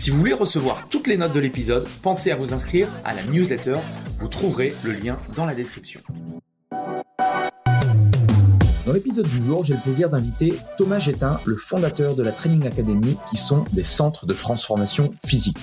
[0.00, 3.22] Si vous voulez recevoir toutes les notes de l'épisode, pensez à vous inscrire à la
[3.24, 3.74] newsletter.
[4.18, 6.00] Vous trouverez le lien dans la description.
[8.90, 12.66] Dans l'épisode du jour, j'ai le plaisir d'inviter Thomas Gétin, le fondateur de la Training
[12.66, 15.58] Academy, qui sont des centres de transformation physique.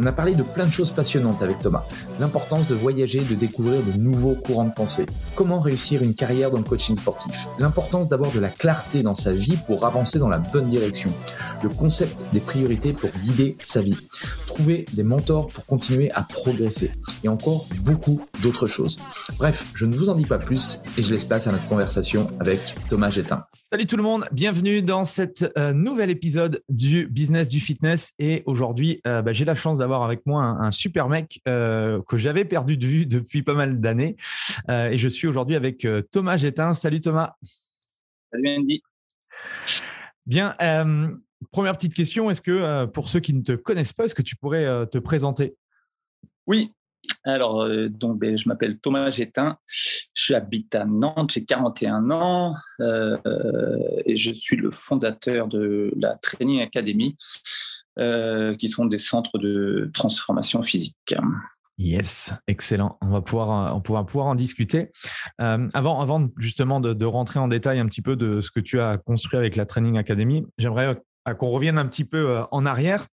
[0.00, 1.84] On a parlé de plein de choses passionnantes avec Thomas.
[2.18, 5.06] L'importance de voyager, de découvrir de nouveaux courants de pensée.
[5.36, 7.46] Comment réussir une carrière dans le coaching sportif.
[7.60, 11.10] L'importance d'avoir de la clarté dans sa vie pour avancer dans la bonne direction.
[11.62, 13.96] Le concept des priorités pour guider sa vie.
[14.48, 16.90] Trouver des mentors pour continuer à progresser.
[17.22, 18.98] Et encore beaucoup d'autres choses.
[19.38, 22.30] Bref, je ne vous en dis pas plus et je laisse place à notre conversation
[22.40, 23.46] avec Thomas Gétin.
[23.62, 28.12] Salut tout le monde, bienvenue dans cet euh, nouvel épisode du Business du Fitness.
[28.18, 32.16] Et aujourd'hui, euh, bah, j'ai la chance d'avoir avec moi un, super mec euh, que
[32.16, 34.16] j'avais perdu de vue depuis pas mal d'années.
[34.68, 36.74] et je suis aujourd'hui avec Thomas Gétin.
[36.74, 37.34] Salut Thomas.
[38.32, 38.82] Salut Andy.
[40.26, 40.54] Bien,
[41.50, 44.36] première petite question, est-ce que pour ceux qui ne te connaissent pas, est-ce que tu
[44.36, 45.56] pourrais te présenter?
[46.46, 46.70] Oui,
[47.24, 49.58] alors, euh, donc, ben, je m'appelle Thomas Gétin,
[50.14, 53.16] j'habite à Nantes, j'ai 41 ans euh,
[54.06, 57.16] et je suis le fondateur de la Training Academy,
[57.98, 61.14] euh, qui sont des centres de transformation physique.
[61.76, 62.98] Yes, excellent.
[63.02, 64.92] On va pouvoir, on pouvoir, en discuter.
[65.38, 68.96] avant, avant justement de, rentrer en détail un petit peu de ce que tu as
[68.98, 71.02] construit avec la Training Academy, j'aimerais
[71.38, 73.06] qu'on revienne un petit peu en arrière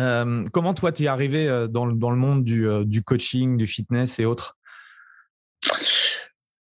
[0.00, 3.66] euh, comment toi, tu es arrivé euh, dans, dans, le monde euh, du, coaching, du
[3.66, 4.56] fitness et autres?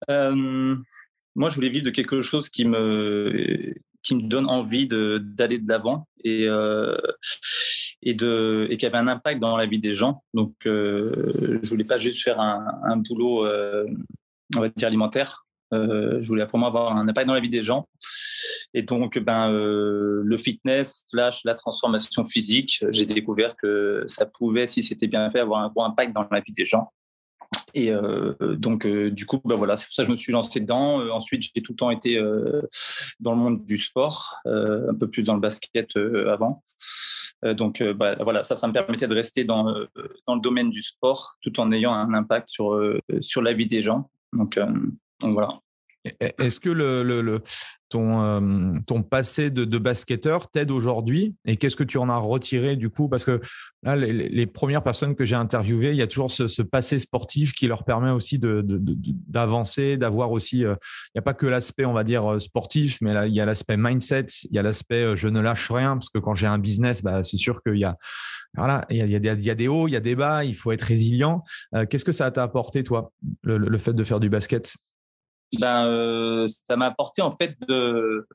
[0.08, 5.68] Moi, je voulais vivre de quelque chose qui me, qui me donne envie d'aller de
[5.68, 6.42] l'avant et,
[8.02, 10.22] et, de, et qui avait un impact dans la vie des gens.
[10.34, 13.46] Donc, je ne voulais pas juste faire un, boulot,
[14.76, 15.46] dire, alimentaire.
[15.72, 17.88] je voulais vraiment avoir un impact dans la vie des gens.
[18.74, 24.66] Et donc, ben, euh, le fitness slash la transformation physique, j'ai découvert que ça pouvait,
[24.66, 26.90] si c'était bien fait, avoir un bon impact dans la vie des gens.
[27.74, 30.32] Et euh, donc, euh, du coup, ben voilà, c'est pour ça que je me suis
[30.32, 30.98] lancé dedans.
[31.10, 32.20] ensuite, j'ai tout le temps été
[33.20, 36.62] dans le monde du sport, un peu plus dans le basket avant.
[37.42, 39.64] donc, ben, voilà, ça, ça me permettait de rester dans,
[40.26, 42.80] dans le domaine du sport tout en ayant un impact sur,
[43.20, 44.10] sur la vie des gens.
[44.32, 44.58] Donc
[45.20, 45.58] voilà.
[46.04, 47.42] Est-ce que le,
[47.88, 52.74] ton, euh, ton passé de, basketteur t'aide aujourd'hui et qu'est-ce que tu en as retiré
[52.74, 53.08] du coup?
[53.08, 53.40] Parce que
[53.84, 57.68] là, les, premières personnes que j'ai interviewées, il y a toujours ce, passé sportif qui
[57.68, 60.64] leur permet aussi d'avancer, d'avoir aussi.
[60.64, 60.74] Euh,
[61.08, 63.40] il n'y a pas que l'aspect, on va dire, euh, sportif, mais là, il y
[63.40, 66.46] a l'aspect mindset, il y a l'aspect je ne lâche rien parce que quand j'ai
[66.46, 67.96] un business, bah, c'est sûr qu'il y, a,
[68.90, 71.44] il, y a, des hauts, il y a des bas, il faut être résilient.
[71.90, 73.12] Qu'est-ce que ça t'a apporté, toi,
[73.44, 74.74] le fait de faire du basket?
[75.60, 78.26] Ben, euh, ça m'a apporté en fait de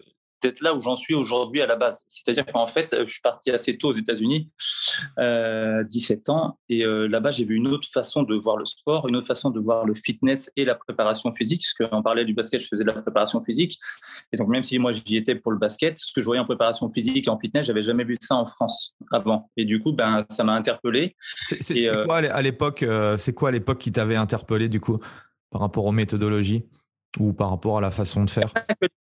[0.41, 2.03] d'être là où j'en suis aujourd'hui à la base.
[2.07, 4.49] C'est-à-dire qu'en fait, je suis parti assez tôt aux États-Unis,
[5.19, 9.07] euh, 17 ans, et euh, là-bas, j'ai vu une autre façon de voir le sport,
[9.07, 11.63] une autre façon de voir le fitness et la préparation physique.
[11.63, 13.79] Parce qu'on parlait du basket, je faisais de la préparation physique.
[14.31, 16.45] Et donc, même si moi, j'y étais pour le basket, ce que je voyais en
[16.45, 19.49] préparation physique et en fitness, j'avais jamais vu ça en France avant.
[19.57, 21.15] Et du coup, ben, ça m'a interpellé.
[21.21, 22.85] C'est euh, quoi à l'époque
[23.17, 24.99] C'est quoi à l'époque qui t'avait interpellé du coup
[25.49, 26.65] par rapport aux méthodologies?
[27.19, 28.53] Ou par rapport à la façon de faire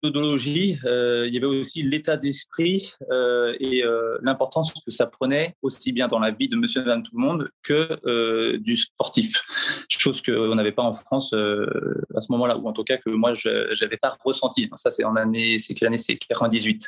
[0.01, 5.55] méthodologie, euh, il y avait aussi l'état d'esprit euh, et euh, l'importance que ça prenait
[5.61, 9.43] aussi bien dans la vie de monsieur et madame tout le monde que du sportif.
[9.89, 13.33] Chose qu'on n'avait pas en France à ce moment-là, ou en tout cas que moi,
[13.33, 14.69] je n'avais pas ressenti.
[14.75, 15.97] Ça, c'est en année, c'est quelle année?
[15.97, 16.87] C'est 98.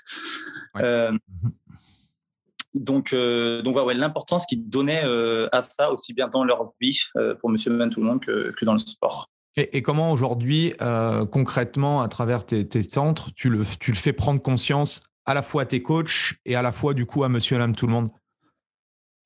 [2.74, 5.04] donc, donc voilà, l'importance qu'ils donnaient
[5.52, 7.00] à ça, aussi bien dans leur vie
[7.40, 9.30] pour monsieur et madame tout le monde que, que dans le sport.
[9.58, 14.42] Et, comment aujourd'hui, euh, concrètement, à travers tes, centres, tu le, tu le fais prendre
[14.42, 17.56] conscience à la fois à tes coachs et à la fois du coup à Monsieur
[17.56, 18.10] et Madame tout le monde?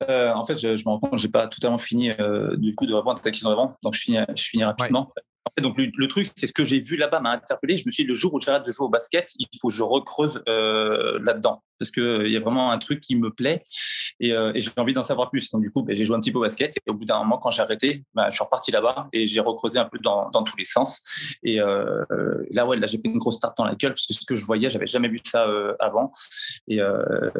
[0.08, 2.86] Euh, En fait, je, me rends compte que j'ai pas totalement fini euh, du coup
[2.86, 5.12] de répondre à ta question d'avant, donc je finis, je finis rapidement.
[5.44, 7.76] En fait, donc le, truc, c'est ce que j'ai vu là-bas m'a interpellé.
[7.76, 9.74] Je me suis dit, le jour où j'arrête de jouer au basket, il faut que
[9.74, 13.62] je recreuse là-dedans parce qu'il y a vraiment un truc qui me plaît.
[14.24, 15.50] Euh, et, j'ai envie d'en savoir plus.
[15.50, 16.76] Donc, du coup, ben, j'ai joué un petit peu au basket.
[16.76, 19.40] Et au bout d'un moment, quand j'ai arrêté, ben, je suis reparti là-bas et j'ai
[19.40, 21.02] recreusé un peu dans, dans, tous les sens.
[21.42, 22.04] Et euh,
[22.50, 24.34] là, ouais, là, j'ai pris une grosse tarte dans la gueule parce que ce que
[24.34, 26.12] je voyais, j'avais jamais vu ça euh, avant.
[26.68, 26.80] Et,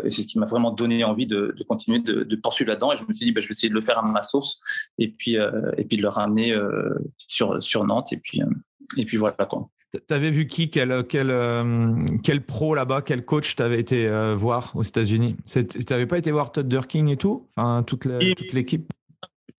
[0.08, 2.92] c'est ce qui m'a vraiment donné envie de, de continuer de, de poursuivre là-dedans.
[2.92, 4.60] Et je me suis dit, ben, je vais essayer de le faire à ma sauce
[4.98, 6.56] et puis, et puis de le ramener
[7.28, 8.12] sur, sur Nantes.
[8.12, 8.40] Et puis,
[8.96, 9.68] et puis voilà quoi.
[10.06, 14.72] T'avais vu qui quel, quel, euh, quel pro là-bas, quel coach t'avais été euh, voir
[14.74, 15.36] aux États-Unis?
[15.86, 17.48] T'avais pas été voir Todd Durking et tout?
[17.56, 18.92] Enfin, Toute l'équipe?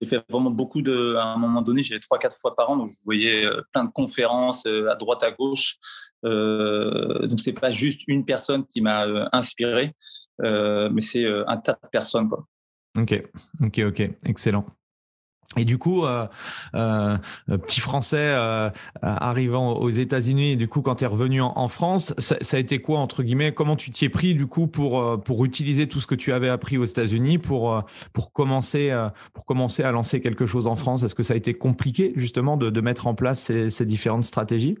[0.00, 1.16] J'ai fait vraiment beaucoup de.
[1.16, 3.84] À un moment donné, j'allais trois, quatre fois par an, donc je voyais euh, plein
[3.84, 5.76] de conférences à droite, à gauche.
[6.22, 9.92] donc c'est pas juste une personne qui m'a inspiré,
[10.40, 12.28] mais c'est un tas de personnes.
[12.28, 12.46] Quoi.
[12.96, 13.22] Ok,
[13.62, 14.66] ok, ok, excellent.
[15.56, 16.26] Et du coup, euh,
[16.74, 17.16] euh,
[17.46, 18.68] petit Français euh,
[19.02, 22.80] arrivant aux États-Unis, et du coup, quand tu es revenu en, France, ça, a été
[22.80, 23.52] quoi, entre guillemets?
[23.52, 26.50] Comment tu t'y es pris, du coup, pour, pour utiliser tout ce que tu avais
[26.50, 28.94] appris aux États-Unis pour, pour, commencer,
[29.32, 31.02] pour commencer à lancer quelque chose en France?
[31.02, 34.76] Est-ce que ça a été compliqué, justement, de, mettre en place ces, ces différentes stratégies?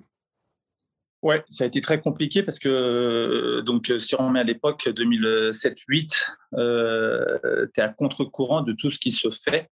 [1.22, 6.26] Ouais, ça a été très compliqué parce que donc si on met à l'époque 2007-8,
[6.54, 9.68] euh, tu es à contre-courant de tout ce qui se fait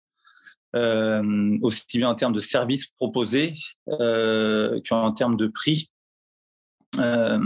[0.75, 3.53] euh, aussi bien en termes de services proposés
[3.89, 5.91] euh, qu'en termes de prix.
[6.99, 7.39] Euh,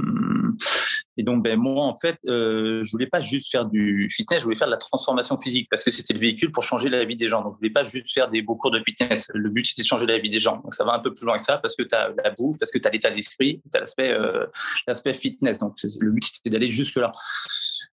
[1.18, 4.44] et donc, ben, moi, en fait, euh, je voulais pas juste faire du fitness, je
[4.44, 7.16] voulais faire de la transformation physique parce que c'était le véhicule pour changer la vie
[7.16, 7.42] des gens.
[7.42, 9.28] Donc, je voulais pas juste faire des beaux cours de fitness.
[9.34, 10.58] Le but, c'était de changer la vie des gens.
[10.58, 12.56] Donc, ça va un peu plus loin que ça parce que tu as la bouffe,
[12.60, 14.46] parce que tu as l'état d'esprit, tu as l'aspect, euh,
[14.86, 15.58] l'aspect fitness.
[15.58, 17.12] Donc, le but, c'était d'aller jusque-là.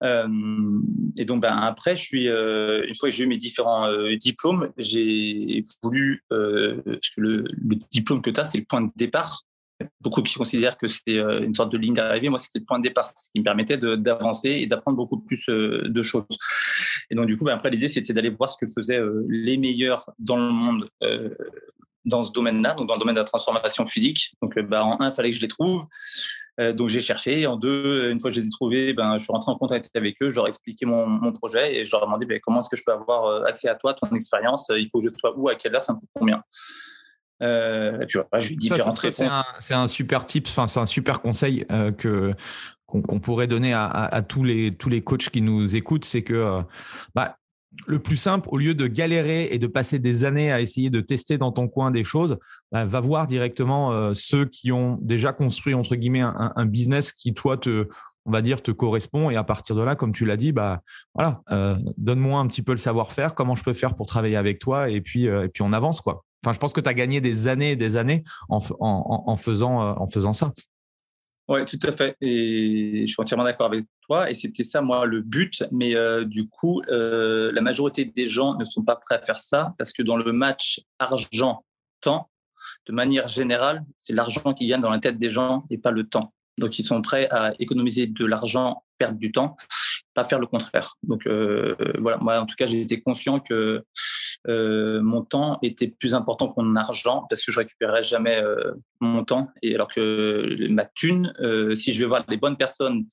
[0.04, 0.28] Euh,
[1.16, 3.88] et donc, ben, après, euh, une fois que j'ai eu mes différents
[4.20, 8.90] diplômes, j'ai voulu, parce que le, le diplôme que tu as, c'est le point de
[8.96, 9.44] départ
[10.00, 12.30] beaucoup qui considèrent que c'est euh, une sorte de ligne d'arrivée.
[12.30, 15.44] Moi, c'était le point de départ, ce qui me permettait d'avancer et d'apprendre beaucoup plus
[15.50, 16.26] euh, de choses.
[17.10, 19.58] Et donc, du coup, ben, après, l'idée, c'était d'aller voir ce que faisaient euh, les
[19.58, 20.90] meilleurs dans le monde
[22.04, 24.34] dans ce domaine-là, donc dans le domaine de la transformation physique.
[24.42, 25.86] Donc, ben, en un, il fallait que je les trouve.
[26.58, 27.46] donc, j'ai cherché.
[27.46, 29.96] En deux, une fois que je les ai trouvés, ben, je suis rentré en contact
[29.96, 30.32] avec eux.
[30.32, 32.84] Je leur ai expliqué mon, projet et je leur ai demandé comment est-ce que je
[32.84, 34.72] peux avoir accès à toi, ton expérience.
[34.76, 36.44] Il faut que je sois où, à quelle heure, ça me coûte combien?
[37.42, 38.54] Euh, tu vois, je
[39.60, 42.34] C'est un, super tip, enfin, c'est un super conseil euh, que
[42.86, 46.62] qu'on pourrait donner à, tous les tous les coachs qui nous écoutent, c'est que euh,
[47.16, 47.38] bah,
[47.88, 51.00] le plus simple, au lieu de galérer et de passer des années à essayer de
[51.00, 52.38] tester dans ton coin des choses,
[52.70, 57.56] bah, va voir directement ceux qui ont déjà construit entre guillemets un, business qui toi
[57.56, 57.88] te
[58.26, 59.30] on va dire te correspond.
[59.30, 60.82] Et à partir de là comme tu l'as dit bah
[61.16, 61.42] voilà
[61.96, 65.00] donne-moi un petit peu le savoir-faire comment je peux faire pour travailler avec toi et
[65.00, 67.72] puis et puis on avance quoi Enfin, je pense que tu as gagné des années
[67.72, 70.52] et des années en, en, faisant, euh, en faisant ça.
[71.48, 72.16] Oui, tout à fait.
[72.22, 74.30] Et je suis entièrement d'accord avec toi.
[74.30, 75.64] Et c'était ça, moi, le but.
[75.72, 79.40] Mais euh, du coup, euh, la majorité des gens ne sont pas prêts à faire
[79.40, 82.30] ça parce que dans le match argent-temps,
[82.88, 86.08] de manière générale, c'est l'argent qui gagne dans la tête des gens et pas le
[86.08, 86.34] temps.
[86.58, 89.58] Donc, ils sont prêts à économiser de l'argent, perdre du temps,
[90.14, 90.96] pas faire le contraire.
[91.02, 91.28] Donc,
[91.98, 93.84] voilà, moi, en tout cas, j'ai été conscient que
[94.48, 98.74] euh, mon temps était plus important que mon argent parce que je récupérerais jamais euh,
[99.00, 99.50] mon temps.
[99.62, 103.06] Et alors que ma thune, euh, si je vais voir les bonnes personnes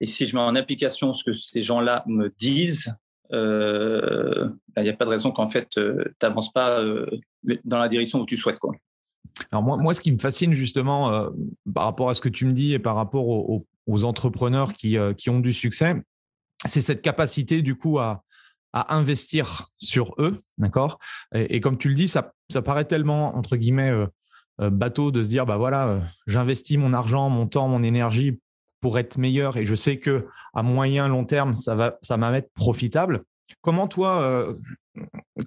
[0.00, 2.94] et si je mets en application ce que ces gens-là me disent,
[3.30, 5.80] ben, il n'y a pas de raison qu'en fait, tu
[6.20, 6.82] n'avances pas
[7.64, 8.58] dans la direction où tu souhaites.
[9.52, 11.30] Alors moi, moi, ce qui me fascine justement
[11.72, 14.96] par rapport à ce que tu me dis et par rapport aux, aux entrepreneurs qui,
[15.16, 15.94] qui ont du succès,
[16.66, 18.24] c'est cette capacité du coup à,
[18.72, 20.98] à investir sur eux, d'accord?
[21.34, 24.06] Et, comme tu le dis, ça, ça paraît tellement, entre guillemets, euh,
[24.60, 28.38] euh, bateau de se dire, bah voilà, euh, j'investis mon argent, mon temps, mon énergie
[28.80, 32.18] pour être meilleur et je sais que à moyen long terme ça va ça
[32.54, 33.24] profitable.
[33.60, 34.54] Comment toi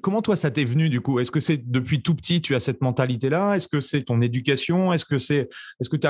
[0.04, 1.20] comment toi ça t'est venu du coup?
[1.20, 4.22] Est-ce que c'est depuis tout petit tu as cette mentalité là est-ce que c'est ton
[4.22, 4.94] éducation?
[4.94, 5.50] Est-ce que c'est
[5.80, 6.08] est-ce que tu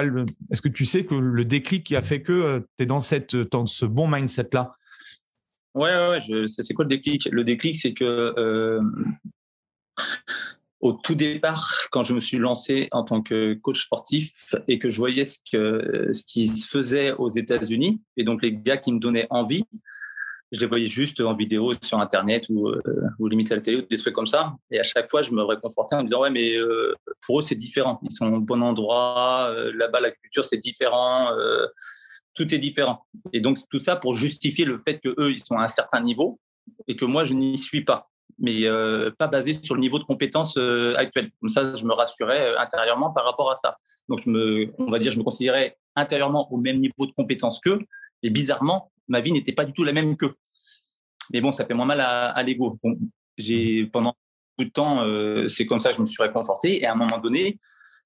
[0.51, 3.37] est-ce que tu sais que le déclic qui a fait que tu es dans cette
[3.37, 4.49] dans ce bon mindset
[5.75, 7.27] Ouais, ouais, c'est quoi le déclic?
[7.31, 8.81] Le déclic, c'est que euh,
[10.79, 14.89] au tout départ, quand je me suis lancé en tant que coach sportif et que
[14.89, 18.91] je voyais ce, que, ce qui se faisait aux États-Unis, et donc les gars qui
[18.91, 19.65] me donnaient envie,
[20.53, 22.81] je les voyais juste en vidéo sur Internet ou, euh,
[23.27, 24.53] limite à la télé ou des trucs comme ça.
[24.69, 26.93] Et à chaque fois, je me réconfortais en me disant Ouais, mais euh,
[27.25, 27.99] pour eux, c'est différent.
[28.03, 29.47] Ils sont au bon endroit.
[29.49, 31.31] Euh, là-bas, la culture, c'est différent.
[32.33, 33.05] Tout est différent.
[33.31, 36.39] Et donc, tout ça pour justifier le fait qu'eux, ils sont à un certain niveau
[36.87, 38.09] et que moi, je n'y suis pas.
[38.39, 38.63] Mais
[39.19, 40.57] pas basé sur le niveau de compétence
[40.97, 41.31] actuel.
[41.39, 43.77] Comme ça, je me rassurais intérieurement par rapport à ça.
[44.09, 47.59] Donc, je me, on va dire, je me considérais intérieurement au même niveau de compétence
[47.59, 47.79] qu'eux.
[48.23, 50.35] Et bizarrement, ma vie n'était pas du tout la même qu'eux.
[51.31, 52.79] Mais bon, ça fait moins mal à, l'ego.
[53.37, 54.15] j'ai pendant
[54.57, 56.81] beaucoup de temps, euh, c'est comme ça que je me suis réconforté.
[56.81, 57.59] Et à un moment donné,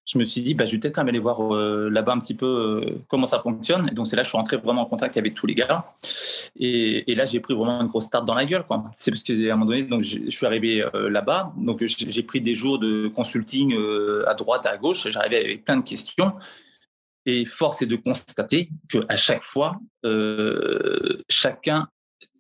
[0.08, 2.20] je me suis dit, bah, je vais peut-être quand même aller voir euh, là-bas un
[2.20, 3.90] petit peu euh, comment ça fonctionne.
[3.92, 5.86] Et donc, c'est là que je suis rentré vraiment en contact avec tous les gars.
[6.56, 8.64] Et, là, j'ai pris vraiment une grosse start dans la gueule.
[8.96, 11.54] C'est parce qu'à un moment donné, donc, je suis arrivé là-bas.
[11.58, 13.76] Donc, j'ai pris des jours de consulting
[14.26, 15.08] à droite, à gauche.
[15.12, 16.34] J'arrivais avec plein de questions.
[17.26, 19.78] Et force est de constater qu'à chaque fois,
[21.30, 21.88] chacun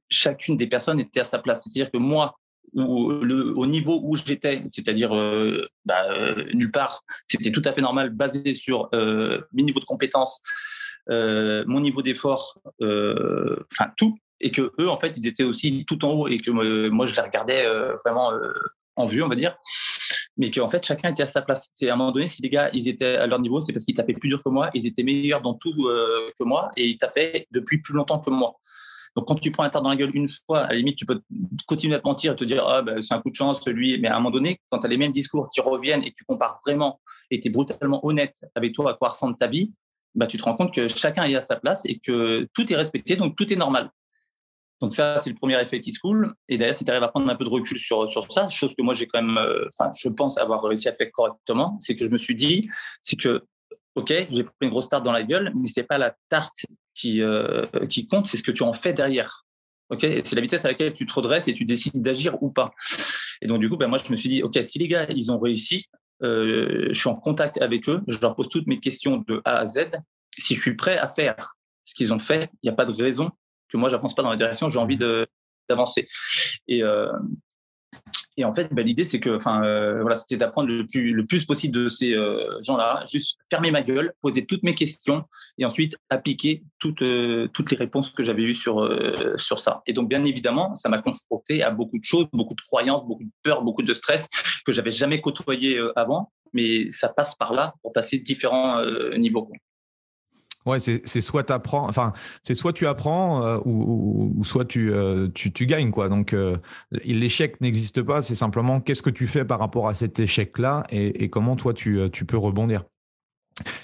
[0.09, 1.63] chacune des personnes était à sa place.
[1.63, 2.37] C'est-à-dire que moi,
[2.73, 7.81] le, au niveau où j'étais, c'est-à-dire euh, bah, euh, nulle part, c'était tout à fait
[7.81, 10.41] normal, basé sur euh, mes niveaux de compétences,
[11.09, 16.11] mon niveau d'effort, enfin tout, et que eux, en fait, ils étaient aussi tout en
[16.11, 16.51] haut et que
[16.89, 17.65] moi, je les regardais
[18.03, 18.31] vraiment
[18.97, 19.55] en vue, on va dire,
[20.37, 21.69] mais qu'en fait, chacun était à sa place.
[21.73, 23.85] C'est à un moment donné, si les gars, ils étaient à leur niveau, c'est parce
[23.85, 26.97] qu'ils tapaient plus dur que moi, ils étaient meilleurs dans tout que moi et ils
[26.97, 28.55] tapaient depuis plus longtemps que moi.
[29.15, 31.05] Donc, quand tu prends un tard dans la gueule une fois, à la limite, tu
[31.05, 31.19] peux
[31.65, 33.99] continuer à te mentir et te dire ben, c'est un coup de chance, lui.
[33.99, 36.15] Mais à un moment donné, quand tu as les mêmes discours qui reviennent et que
[36.15, 37.01] tu compares vraiment
[37.31, 39.71] et tu es brutalement honnête avec toi à quoi ressemble ta vie,
[40.13, 42.75] bah, tu te rends compte que chacun est à sa place et que tout est
[42.75, 43.89] respecté, donc tout est normal.
[44.81, 46.33] Donc ça, c'est le premier effet qui se coule.
[46.49, 48.73] Et d'ailleurs, si tu arrives à prendre un peu de recul sur, sur ça, chose
[48.77, 51.95] que moi, j'ai quand même, euh, enfin, je pense avoir réussi à faire correctement, c'est
[51.95, 52.69] que je me suis dit,
[53.01, 53.43] c'est que,
[53.95, 57.21] OK, j'ai pris une grosse tarte dans la gueule, mais c'est pas la tarte qui,
[57.21, 59.45] euh, qui compte, c'est ce que tu en fais derrière.
[59.89, 62.71] Ok, c'est la vitesse à laquelle tu te redresses et tu décides d'agir ou pas.
[63.41, 65.31] Et donc du coup, ben, moi je me suis dit, ok, si les gars ils
[65.31, 65.85] ont réussi,
[66.23, 69.59] euh, je suis en contact avec eux, je leur pose toutes mes questions de A
[69.59, 69.91] à Z.
[70.37, 71.55] Si je suis prêt à faire
[71.85, 73.31] ce qu'ils ont fait, il n'y a pas de raison
[73.71, 74.69] que moi j'avance pas dans la direction.
[74.69, 76.07] J'ai envie d'avancer.
[76.67, 77.11] Et, euh,
[78.39, 81.25] et en fait, bah, l'idée, c'est que, enfin, euh, voilà, c'était d'apprendre le plus, le
[81.25, 85.23] plus possible de ces euh, gens-là, juste fermer ma gueule, poser toutes mes questions
[85.57, 88.87] et ensuite appliquer toutes, euh, toutes les réponses que j'avais eues sur,
[89.37, 89.81] sur ça.
[89.87, 93.23] Et donc, bien évidemment, ça m'a confronté à beaucoup de choses, beaucoup de croyances, beaucoup
[93.23, 94.27] de peurs, beaucoup de stress
[94.65, 98.79] que j'avais jamais côtoyé avant, mais ça passe par là pour passer différents
[99.17, 99.49] niveaux.
[100.67, 105.53] Ouais, c'est soit apprends, enfin c'est soit tu apprends euh, ou, soit tu, euh, tu,
[105.53, 106.09] tu gagnes quoi.
[106.09, 106.57] Donc euh,
[107.05, 110.85] l'échec n'existe pas, c'est simplement qu'est-ce que tu fais par rapport à cet échec là
[110.89, 112.83] et, comment toi tu, tu peux rebondir.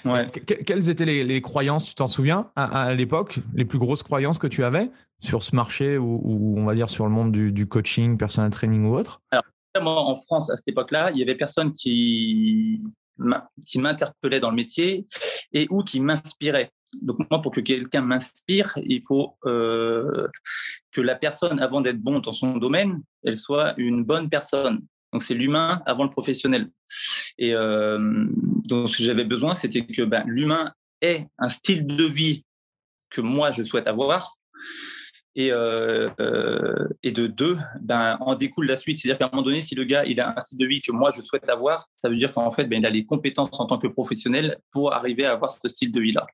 [0.04, 0.30] Ouais.
[0.30, 4.62] quelles étaient les, croyances, tu t'en souviens à, l'époque, les plus grosses croyances que tu
[4.62, 8.50] avais sur ce marché ou, on va dire sur le monde du, du coaching, personal
[8.50, 9.22] training ou autre?
[9.30, 9.44] Alors,
[9.82, 12.82] moi, en France, à cette époque-là, il y avait personne qui,
[13.66, 15.06] qui m'interpellait dans le métier
[15.52, 16.72] et ou qui m'inspirait.
[17.02, 20.28] Donc moi, pour que quelqu'un m'inspire, il faut euh,
[20.92, 24.80] que la personne, avant d'être bon dans son domaine, elle soit une bonne personne.
[25.12, 26.70] Donc c'est l'humain avant le professionnel.
[27.38, 28.26] Et euh,
[28.68, 32.44] donc ce que j'avais besoin, c'était que ben, l'humain ait un style de vie
[33.10, 34.34] que moi je souhaite avoir
[35.36, 38.98] et, euh, euh, et de deux, ben, en découle la suite.
[38.98, 40.92] C'est-à-dire qu'à un moment donné, si le gars il a un style de vie que
[40.92, 43.66] moi je souhaite avoir, ça veut dire qu'en fait, ben, il a les compétences en
[43.66, 46.26] tant que professionnel pour arriver à avoir ce style de vie-là.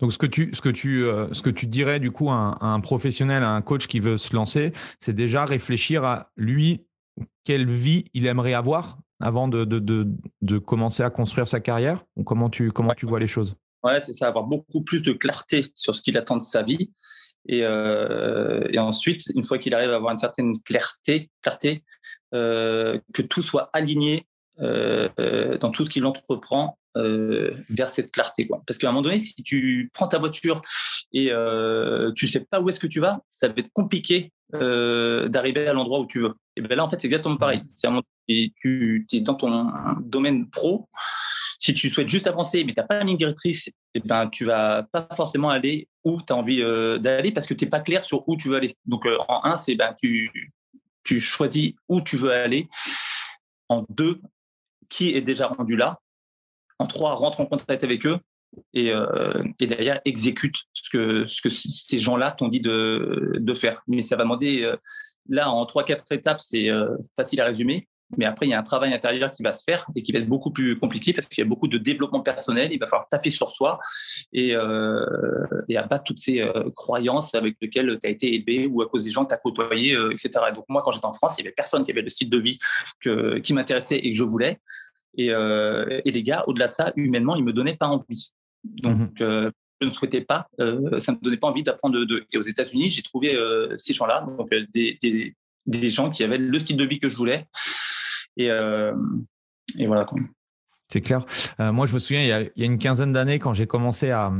[0.00, 2.58] Donc, ce que tu, ce que tu, euh, ce que tu dirais du coup à
[2.60, 6.84] un, professionnel, à un coach qui veut se lancer, c'est déjà réfléchir à lui,
[7.44, 10.06] quelle vie il aimerait avoir avant de, de, de,
[10.42, 12.04] de commencer à construire sa carrière?
[12.16, 13.56] Ou comment tu, comment tu vois les choses?
[13.84, 16.90] Ouais, c'est ça, avoir beaucoup plus de clarté sur ce qu'il attend de sa vie.
[17.46, 21.84] Et, euh, et ensuite, une fois qu'il arrive à avoir une certaine clarté, clarté
[22.34, 24.26] euh, que tout soit aligné
[24.60, 28.46] euh, dans tout ce qu'il entreprend vers cette clarté.
[28.46, 28.62] Quoi.
[28.68, 30.62] Parce qu'à un moment donné, si tu prends ta voiture
[31.12, 31.32] et
[32.14, 35.98] tu sais pas où est-ce que tu vas, ça va être compliqué d'arriver à l'endroit
[35.98, 36.34] où tu veux.
[36.54, 37.62] Et bien là, en fait, c'est exactement pareil.
[37.66, 37.88] C'est
[38.28, 39.72] et tu es dans ton
[40.02, 40.88] domaine pro
[41.64, 44.44] si tu souhaites juste avancer, mais tu n'as pas une ligne directrice, eh ben, tu
[44.44, 47.80] vas pas forcément aller où tu as envie euh, d'aller parce que tu n'es pas
[47.80, 48.76] clair sur où tu veux aller.
[48.84, 52.68] Donc, euh, en un, ben, tu, choisis où tu veux aller.
[53.70, 54.20] En deux,
[54.90, 56.00] qui est déjà rendu là.
[56.78, 58.18] En trois, rentre en contact avec eux.
[58.74, 63.82] Et, euh, derrière, exécute ce que, ce que ces gens-là t'ont dit de, de, faire.
[63.88, 64.70] Mais ça va demander,
[65.30, 66.68] là, en trois, quatre étapes, c'est
[67.16, 69.86] facile à résumer Mais après, il y a un travail intérieur qui va se faire
[69.94, 72.68] et qui va être beaucoup plus compliqué parce qu'il y a beaucoup de développement personnel.
[72.72, 73.78] Il va falloir taper sur soi
[74.32, 75.04] et, euh,
[75.68, 79.04] et abattre toutes ces euh, croyances avec lesquelles tu as été élevé ou à cause
[79.04, 80.30] des gens que tu as côtoyés, euh, etc.
[80.54, 82.38] donc, moi, quand j'étais en France, il n'y avait personne qui avait le style de
[82.38, 82.58] vie
[83.00, 84.60] que, qui m'intéressait et que je voulais.
[85.16, 88.32] Et, et les gars, au-delà de ça, humainement, ils me donnaient pas envie.
[88.64, 89.52] Donc, mhm.
[89.80, 92.42] je ne souhaitais pas, euh, ça ne me donnait pas envie d'apprendre de, Et aux
[92.42, 95.34] États-Unis, j'ai trouvé euh, ces gens-là, donc des, des,
[95.66, 97.46] des, gens qui avaient le style de vie que je voulais.
[98.36, 100.06] Et, et voilà.
[100.88, 101.24] C'est clair.
[101.58, 104.32] moi, je me souviens, il y a, une quinzaine d'années, quand j'ai commencé à,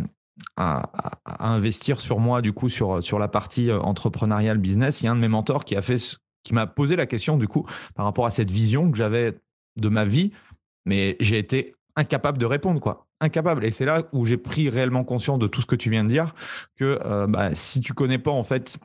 [1.39, 5.21] investir sur moi, du coup, sur, la partie entrepreneuriale business, il y a un de
[5.21, 5.77] mes mentors qui
[6.53, 9.39] m'a posé la question, du coup, par rapport à cette vision que j'avais
[9.77, 10.33] de ma vie,
[10.87, 13.07] mais j'ai été incapable de répondre, quoi.
[13.21, 13.65] Incapable.
[13.65, 16.09] Et c'est là où j'ai pris réellement conscience de tout ce que tu viens de
[16.09, 16.35] dire,
[16.77, 18.79] que euh, bah, si tu connais pas, en fait,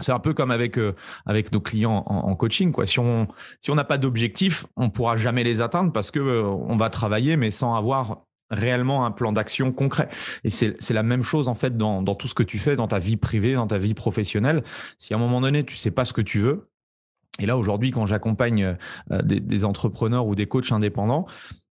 [0.00, 0.94] c'est un peu comme avec euh,
[1.26, 2.86] avec nos clients en, coaching quoi.
[2.86, 3.28] Si on
[3.60, 6.90] si on n'a pas d'objectif, on pourra jamais les atteindre parce que euh, on va
[6.90, 10.08] travailler mais sans avoir réellement un plan d'action concret.
[10.42, 12.88] Et c'est la même chose en fait dans dans tout ce que tu fais dans
[12.88, 14.64] ta vie privée, dans ta vie professionnelle.
[14.98, 16.68] Si à un moment donné tu sais pas ce que tu veux,
[17.38, 18.76] et là aujourd'hui quand j'accompagne
[19.10, 21.26] des, des entrepreneurs ou des coachs indépendants,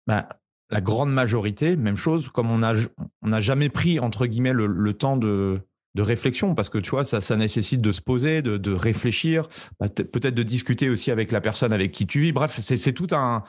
[0.07, 0.27] bah,
[0.69, 2.73] la grande majorité, même chose, comme on n'a
[3.21, 5.61] on a jamais pris, entre guillemets, le, temps de,
[5.95, 9.47] de, réflexion, parce que tu vois, ça, ça nécessite de se poser, de, de réfléchir,
[9.79, 12.31] bah, peut-être de discuter aussi avec la personne avec qui tu vis.
[12.31, 13.43] Bref, c'est tout un...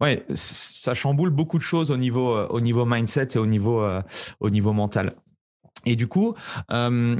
[0.00, 4.02] Ouais, ça chamboule beaucoup de choses au niveau, au niveau mindset et au niveau, euh,
[4.40, 5.14] au niveau mental.
[5.86, 6.34] Et du coup,
[6.70, 7.16] euh,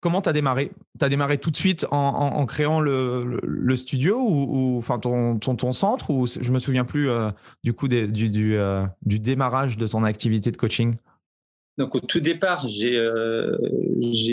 [0.00, 0.72] Comment tu as démarré?
[0.98, 6.10] Tu as démarré tout de suite en, créant le, studio ou, enfin ton, ton, centre
[6.10, 7.30] ou je me souviens plus euh,
[7.64, 10.96] du coup du, du, euh, du, démarrage de ton activité de coaching?
[11.80, 13.56] Donc au tout départ, j'ai euh,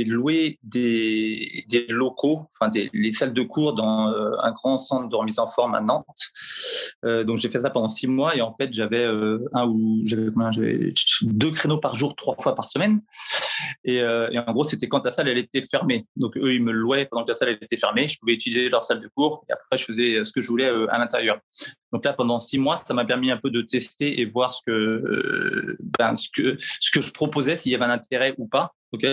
[0.06, 4.14] loué des, des, locaux, enfin des, les salles de cours dans
[4.44, 6.32] un grand centre de remise en forme à Nantes.
[7.04, 11.52] donc j'ai fait ça pendant six mois et en fait j'avais un ou j'avais deux
[11.52, 13.02] créneaux par jour, trois fois par semaine.
[13.88, 16.06] Euh, et, en gros, c'était quand la salle elle était fermée.
[16.16, 18.08] Donc eux, ils me louaient pendant que la salle elle était fermée.
[18.08, 20.70] Je pouvais utiliser leur salle de cours et après, je faisais ce que je voulais
[20.70, 21.40] euh, à l'intérieur.
[21.92, 24.62] Donc là, pendant six mois, ça m'a permis un peu de tester et voir ce
[24.66, 28.48] que, euh, ben, ce que, ce que je proposais, s'il y avait un intérêt ou
[28.48, 28.74] pas.
[28.94, 29.06] Ok?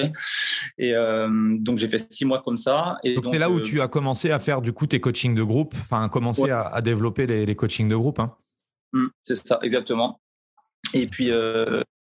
[0.78, 2.96] Et donc j'ai fait six mois comme ça.
[3.02, 5.42] Et donc c'est là où tu as commencé à faire du coup tes coachings de
[5.42, 8.20] groupe, enfin commencer à, développer les, les, coachings de groupe.
[8.20, 8.36] Hein.
[8.92, 10.20] Mmh, c'est ça, exactement.
[10.94, 11.30] Et puis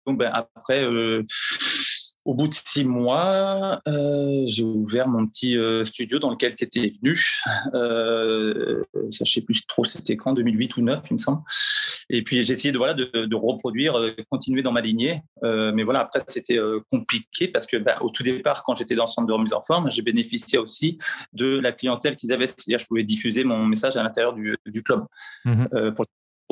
[0.07, 0.83] donc ben, après
[2.25, 6.63] au bout de six mois, euh, j'ai ouvert mon petit euh, studio dans lequel tu
[6.63, 7.19] étais venu.
[7.75, 11.41] Euh, ça, je sais plus trop, c'était quand, 2008 ou 2009, il me semble.
[12.09, 13.95] Et puis j'ai essayé de voilà de, reproduire,
[14.29, 15.21] continuer dans ma lignée.
[15.43, 16.57] mais voilà, après c'était
[16.91, 19.61] compliqué parce que bah, au tout départ, quand j'étais dans le centre de remise en
[19.61, 20.97] forme, j'ai bénéficié aussi
[21.33, 25.05] de la clientèle qu'ils avaient, c'est-à-dire je pouvais diffuser mon message à l'intérieur du, club
[25.45, 26.05] mmh pour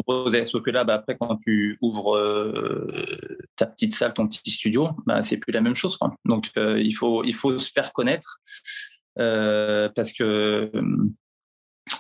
[0.08, 0.46] proposait.
[0.46, 4.90] Sauf que là, bah, après, quand tu ouvres euh, ta petite salle, ton petit studio,
[5.06, 5.98] bah, c'est plus la même chose.
[6.26, 8.40] Donc, euh, il, faut, il faut se faire connaître
[9.20, 10.72] euh, parce que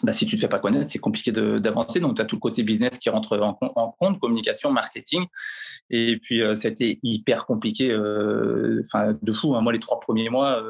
[0.03, 1.99] bah, si tu ne te fais pas connaître, c'est compliqué d'avancer.
[1.99, 5.25] Donc, tu as tout le côté business qui rentre en, compte, communication, marketing.
[5.89, 7.93] Et puis, ça a été hyper compliqué,
[8.85, 9.55] enfin, de fou.
[9.55, 9.61] Hein.
[9.61, 10.61] Moi, les trois premiers mois,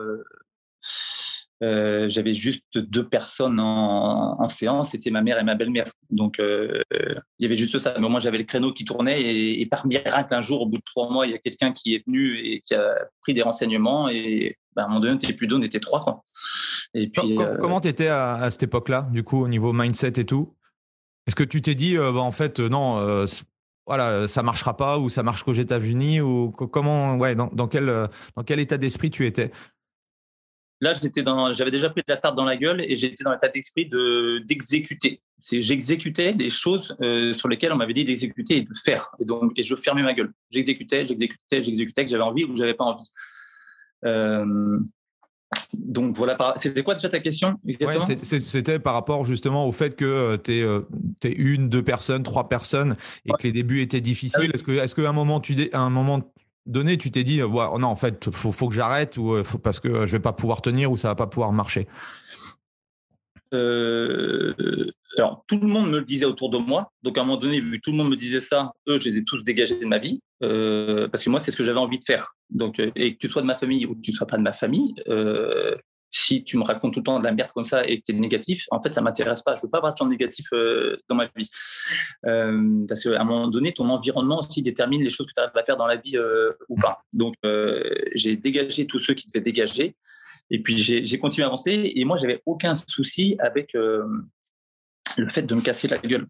[1.64, 5.92] euh, j'avais juste deux personnes en, séance, c'était ma mère et ma belle-mère.
[6.10, 6.82] Donc, euh,
[7.40, 7.96] il y avait juste ça.
[8.00, 9.22] Mais au moins, j'avais le créneau qui tournait.
[9.22, 11.96] Et, par miracle, un jour, au bout de trois mois, il y a quelqu'un qui
[11.96, 14.10] est venu et qui a pris des renseignements.
[14.10, 16.00] Et bah, à un moment donné, on n'était plus deux, on était trois.
[16.00, 16.24] Quoi.
[16.94, 20.26] Et puis, euh, comment tu étais à, cette époque-là, du coup, au niveau mindset et
[20.26, 20.56] tout?
[21.26, 23.26] Est-ce que tu t'es dit, bah, en fait, non,
[23.86, 28.10] voilà, ça marchera pas ou ça marche qu'aux États-Unis ou comment, ouais, dans, dans, quel,
[28.36, 29.52] dans quel état d'esprit tu étais?
[30.80, 33.32] Là, j'étais dans, j'avais déjà pris de la tarte dans la gueule et j'étais dans
[33.32, 35.22] l'état d'esprit de d'exécuter.
[35.42, 39.10] C'est, j'exécutais des choses euh, sur lesquelles on m'avait dit d'exécuter et de faire.
[39.20, 40.32] Et donc, et je fermais ma gueule.
[40.52, 43.10] J'exécutais, j'exécutais, j'exécutais que j'avais envie ou que j'avais pas envie.
[44.06, 44.80] Euh,
[45.74, 47.58] donc voilà, c'était quoi déjà ta question
[48.24, 52.98] C'était par rapport justement au fait que euh, tu es, une, deux personnes, trois personnes
[53.26, 54.50] et que les débuts étaient difficiles.
[54.52, 56.22] Ah est-ce que, est-ce qu'à un moment, tu, à un moment
[56.68, 60.06] donné, tu t'es dit, non, en fait, faut, faut que j'arrête ou euh, parce que
[60.06, 61.88] je vais pas pouvoir tenir ou ça va pas pouvoir marcher
[63.54, 64.54] euh,
[65.18, 66.92] alors, tout le monde me le disait autour de moi.
[67.02, 69.10] Donc, à un moment donné, vu que tout le monde me disait ça, eux, je
[69.10, 70.20] les ai tous dégagés de ma vie.
[70.44, 72.36] Euh, parce que moi, c'est ce que j'avais envie de faire.
[72.50, 74.52] Donc, et que tu sois de ma famille ou que tu sois pas de ma
[74.52, 74.96] famille,
[76.12, 78.12] si tu me racontes tout le temps de la merde comme ça et que tu
[78.12, 79.56] es négatif, en fait, ça m'intéresse pas.
[79.56, 81.50] Je veux pas avoir de gens négatifs euh, dans ma vie.
[82.26, 85.56] Euh, parce qu'à un moment donné, ton environnement aussi détermine les choses que tu arrives
[85.56, 87.04] à faire dans la vie euh, ou pas.
[87.14, 87.36] Donc,
[88.16, 89.96] j'ai dégagé tous ceux qui devaient dégager.
[90.50, 91.92] Et puis, j'ai continué à avancer.
[91.96, 96.28] Et moi, j'avais aucun souci avec le fait de me casser la gueule.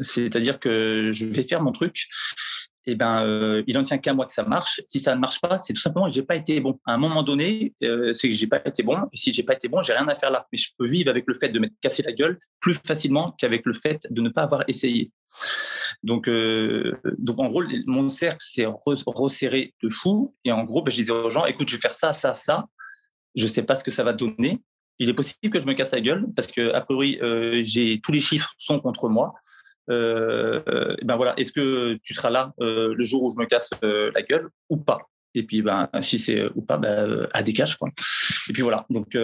[0.00, 2.08] C'est-à-dire que je vais faire mon truc,
[2.86, 4.80] et ben, euh, il en tient qu'à moi que ça marche.
[4.86, 6.78] Si ça ne marche pas, c'est tout simplement que j'ai pas été bon.
[6.86, 8.96] À un moment donné, euh, c'est que j'ai pas été bon.
[9.12, 10.46] Et si j'ai pas été bon, j'ai rien à faire là.
[10.52, 13.66] Mais je peux vivre avec le fait de m'être cassé la gueule plus facilement qu'avec
[13.66, 15.10] le fait de ne pas avoir essayé.
[16.04, 20.34] Donc, euh, donc en gros, mon cercle s'est resserré de fou.
[20.44, 22.66] Et en gros, ben, je disais aux gens, écoute, je vais faire ça, ça, ça.
[23.34, 24.60] Je sais pas ce que ça va donner.
[24.98, 27.18] Il est possible que je me casse la gueule parce que priori,
[28.00, 29.34] tous les chiffres sont contre moi.
[29.90, 33.70] Euh, ben voilà, est-ce que tu seras là euh, le jour où je me casse
[33.84, 35.00] euh, la gueule ou pas?
[35.34, 37.76] Et puis, ben, si c'est ou pas, ben, à décache.
[37.76, 37.90] Quoi.
[38.48, 39.14] Et puis voilà, donc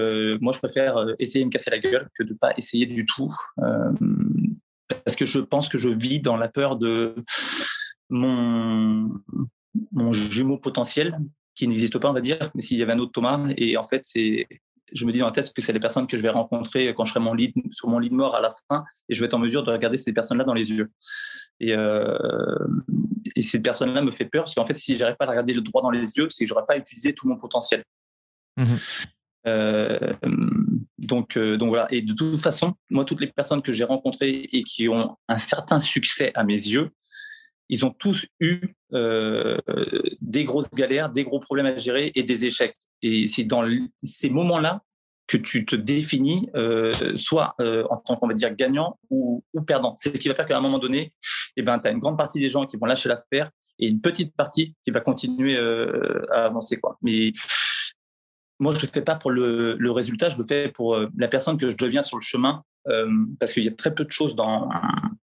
[0.41, 3.07] moi, je préfère essayer de me casser la gueule que de ne pas essayer du
[3.07, 3.35] tout.
[3.57, 7.15] parce que je pense que je vis dans la peur de
[8.11, 9.09] mon,
[9.91, 11.19] mon jumeau potentiel
[11.55, 13.85] qui n'existe pas, on va dire, mais s'il y avait un autre Thomas, et en
[13.85, 14.47] fait, c'est
[14.95, 17.05] je me dis dans la tête que c'est les personnes que je vais rencontrer quand
[17.05, 19.27] je serai mon lead, sur mon lit de mort à la fin, et je vais
[19.27, 20.91] être en mesure de regarder ces personnes-là dans les yeux.
[21.61, 22.17] Et, euh,
[23.37, 25.63] et ces personnes-là me fait peur, parce qu'en fait, si j'arrive pas à regarder le
[25.63, 27.83] droit dans les yeux, c'est que j'aurais pas utilisé tout mon potentiel.
[28.57, 28.77] Mmh
[29.47, 30.13] euh,
[30.99, 31.89] donc, euh, donc voilà.
[31.91, 35.39] Et de toute façon, moi, toutes les personnes que j'ai rencontrées et qui ont un
[35.39, 36.91] certain succès à mes yeux,
[37.69, 38.61] ils ont tous eu
[38.93, 39.59] euh,
[40.21, 42.77] des grosses galères, des gros problèmes à gérer et des échecs.
[43.03, 43.65] Et c'est dans
[44.03, 44.83] ces moments-là
[45.27, 49.95] que tu te définis euh, soit euh, en tant qu'on va dire gagnant ou, perdant.
[49.99, 51.13] C'est ce qui va faire qu'à un moment donné,
[51.57, 54.01] eh ben, tu as une grande partie des gens qui vont lâcher l'affaire et une
[54.01, 56.81] petite partie qui va continuer à avancer.
[57.03, 57.33] Mais
[58.59, 61.29] moi, je ne le fais pas pour le, le, résultat, je le fais pour la
[61.29, 64.13] personne que je deviens sur le chemin euh, parce qu'il y a très peu de
[64.13, 64.69] choses dans.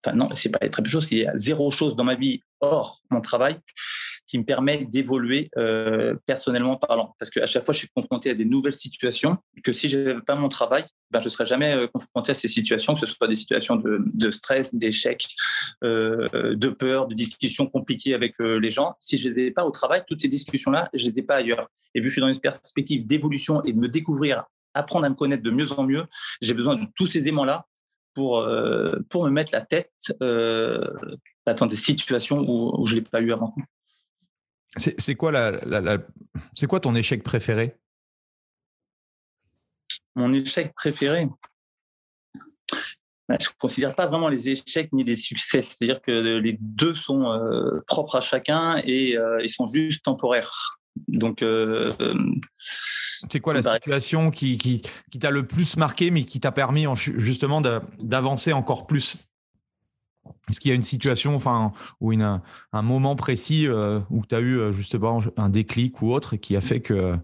[0.03, 2.15] Enfin, non, c'est pas très peu de choses, il y a zéro chose dans ma
[2.15, 3.57] vie hors mon travail
[4.27, 7.15] qui me permet d'évoluer euh, personnellement parlant.
[7.19, 10.21] Parce qu'à chaque fois, je suis confronté à des nouvelles situations que si je n'avais
[10.21, 13.05] pas mon travail, ben, je ne serais jamais euh, confronté à ces situations, que ce
[13.05, 15.27] soit des situations de, stress, d'échec,
[15.83, 18.95] euh, de peur, de discussions compliquées avec les gens.
[18.99, 21.23] Si je ne les ai pas au travail, toutes ces discussions-là, je ne les ai
[21.23, 21.69] pas ailleurs.
[21.93, 25.09] Et vu que je suis dans une perspective d'évolution et de me découvrir apprendre à
[25.09, 26.03] me connaître de mieux en mieux.
[26.41, 27.65] J'ai besoin de tous ces aimants-là
[28.13, 28.45] pour,
[29.09, 33.55] pour me mettre la tête dans des situations où, je ne l'ai pas eu avant.
[34.77, 35.97] C'est quoi, la,
[36.53, 37.75] c'est quoi ton échec préféré?
[40.15, 41.27] Mon échec préféré?
[43.27, 45.61] Ben, je ne considère pas vraiment les échecs ni les succès.
[45.61, 50.79] C'est-à-dire que les deux sont euh, propres à chacun et ils sont juste temporaires.
[51.07, 51.43] Donc,
[53.29, 56.85] c'est quoi la situation qui, qui, qui t'a le plus marqué, mais qui t'a permis
[56.95, 57.61] justement
[57.99, 59.17] d'avancer encore plus?
[60.49, 64.35] Est-ce qu'il y a une situation, enfin, ou une, un moment précis euh, où tu
[64.35, 67.15] as eu euh, justement un déclic ou autre qui a fait que.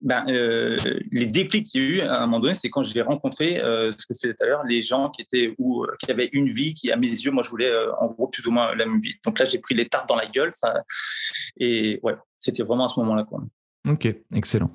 [0.00, 0.78] Ben, euh,
[1.10, 4.06] les déclics qu'il y a eu à un moment donné, c'est quand j'ai rencontré, ce
[4.06, 6.92] que c'était tout à l'heure, les gens qui étaient ou qui avaient une vie qui,
[6.92, 9.14] à mes yeux, moi, je voulais en gros plus ou moins la même vie.
[9.24, 10.84] Donc là, j'ai pris les tartes dans la gueule, ça,
[11.58, 13.24] et ouais, c'était vraiment à ce moment-là.
[13.24, 13.42] Quoi.
[13.88, 14.70] Ok, excellent.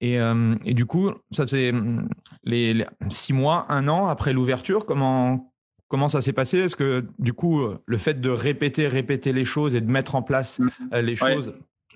[0.00, 2.08] Et, euh, et du coup, ça c'est mm,
[2.44, 5.47] les, six mois, un an après l'ouverture, comment,
[5.88, 6.58] comment ça s'est passé?
[6.58, 10.22] Est-ce que du coup, le fait de répéter, répéter les choses et de mettre en
[10.22, 10.68] place mmh.
[10.94, 11.54] euh, les choses,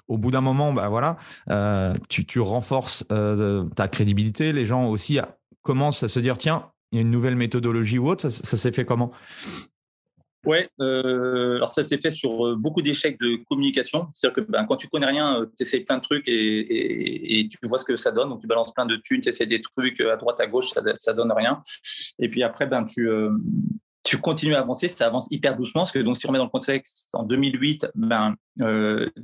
[0.09, 1.17] au bout d'un moment, bah voilà,
[1.51, 4.53] euh, tu, tu, renforces ta crédibilité.
[4.53, 5.21] Les gens aussi
[5.63, 8.29] commencent à se dire tiens, il y a une nouvelle méthodologie ou autre.
[8.29, 9.13] ça s'est fait comment?
[10.45, 14.09] Ouais, euh, alors ça s'est fait sur euh, beaucoup d'échecs de communication.
[14.13, 17.49] C'est-à-dire que ben, quand tu connais rien, euh, tu essaies plein de trucs et, et,
[17.49, 18.29] tu vois ce que ça donne.
[18.29, 20.83] Donc tu balances plein de thunes, tu essaies des trucs à droite, à gauche, ça,
[20.95, 21.63] ça donne rien.
[22.19, 23.09] Et puis après, ben, tu,
[24.03, 25.83] tu continues à avancer, ça avance hyper doucement.
[25.83, 28.35] Parce que donc, si on remet dans le contexte, en 2008, ben,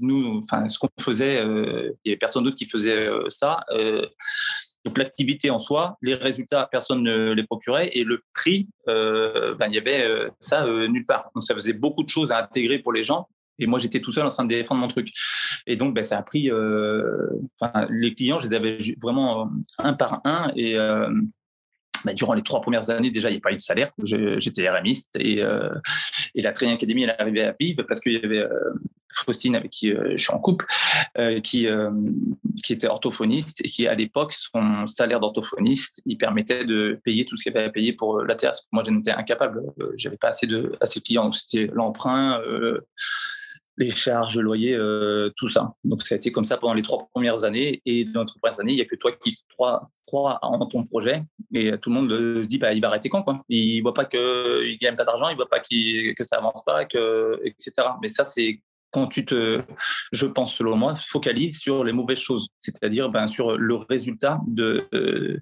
[0.01, 3.65] nous, enfin, ce qu'on faisait, il n'y avait personne d'autre qui faisait ça.
[4.85, 9.69] Donc l'activité en soi, les résultats, personne ne les procurait et le prix, euh, ben,
[9.69, 11.31] il y avait euh, ça euh, nulle part.
[11.35, 13.29] Donc ça faisait beaucoup de choses à intégrer pour les gens.
[13.59, 15.09] Et moi, j'étais tout seul en train de défendre mon truc.
[15.67, 16.49] Et donc, ben, ça a pris.
[17.91, 20.53] les clients, je les avais vraiment un par un.
[20.55, 23.91] Et ben, durant les trois premières années, déjà, il n'y a pas eu de salaire.
[24.01, 25.17] J'étais RMiste.
[25.17, 25.43] Et,
[26.37, 28.47] et la Training Academy, elle arrivée à Pive parce qu'il y avait
[29.13, 30.67] Faustine, avec qui euh, je suis en couple,
[31.19, 31.91] euh, qui, euh,
[32.63, 37.37] qui était orthophoniste et qui, à l'époque, son salaire d'orthophoniste, il permettait de payer tout
[37.37, 38.53] ce qu'il avait à payer pour la terre.
[38.73, 39.63] moi, j'en étais incapable.
[39.97, 41.33] J'avais pas assez de, assez de clients.
[41.33, 42.41] C'était l'emprunt,
[43.77, 44.77] les charges, le loyer,
[45.37, 45.73] tout ça.
[45.85, 47.81] Donc, ça a été comme ça pendant les trois premières années.
[47.87, 50.85] Et dans les trois premières années, il n'y a que toi qui crois, en ton
[50.85, 51.23] projet.
[51.55, 53.43] Et tout le monde se dit, bah, il va arrêter quand quoi?
[53.49, 56.65] Il voit pas qu'il ne gagne pas d'argent, il ne voit pas que ça avance
[56.65, 57.73] pas, que, etc.
[58.03, 58.61] Mais ça, c'est
[58.91, 59.61] quand tu te,
[60.13, 64.87] je pense selon moi, focalises sur les mauvaises choses, c'est-à-dire ben, sur le résultat de,
[64.95, 65.39] euh,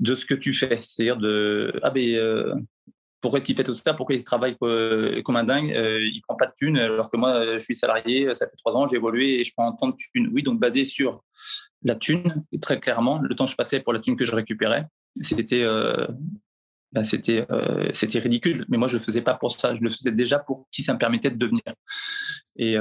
[0.00, 0.78] de ce que tu fais.
[0.80, 2.66] C'est-à-dire de ah ben
[3.20, 3.94] pourquoi est-ce qu'il fait tout ça?
[3.94, 7.58] Pourquoi il travaille comme un dingue Il prend pas de thunes alors que moi je
[7.58, 10.30] suis salarié, ça fait trois ans, j'ai évolué et je prends tant de thunes.
[10.32, 11.24] Oui, donc basé sur
[11.82, 14.86] la thune, très clairement, le temps que je passais pour la thune que je récupérais,
[15.22, 15.64] c'était
[16.96, 17.46] bah, c'était
[17.92, 18.64] c'était ridicule.
[18.68, 20.92] Mais moi je le faisais pas pour ça, je le faisais déjà pour qui ça
[20.92, 21.62] me permettait de devenir.
[22.56, 22.76] Et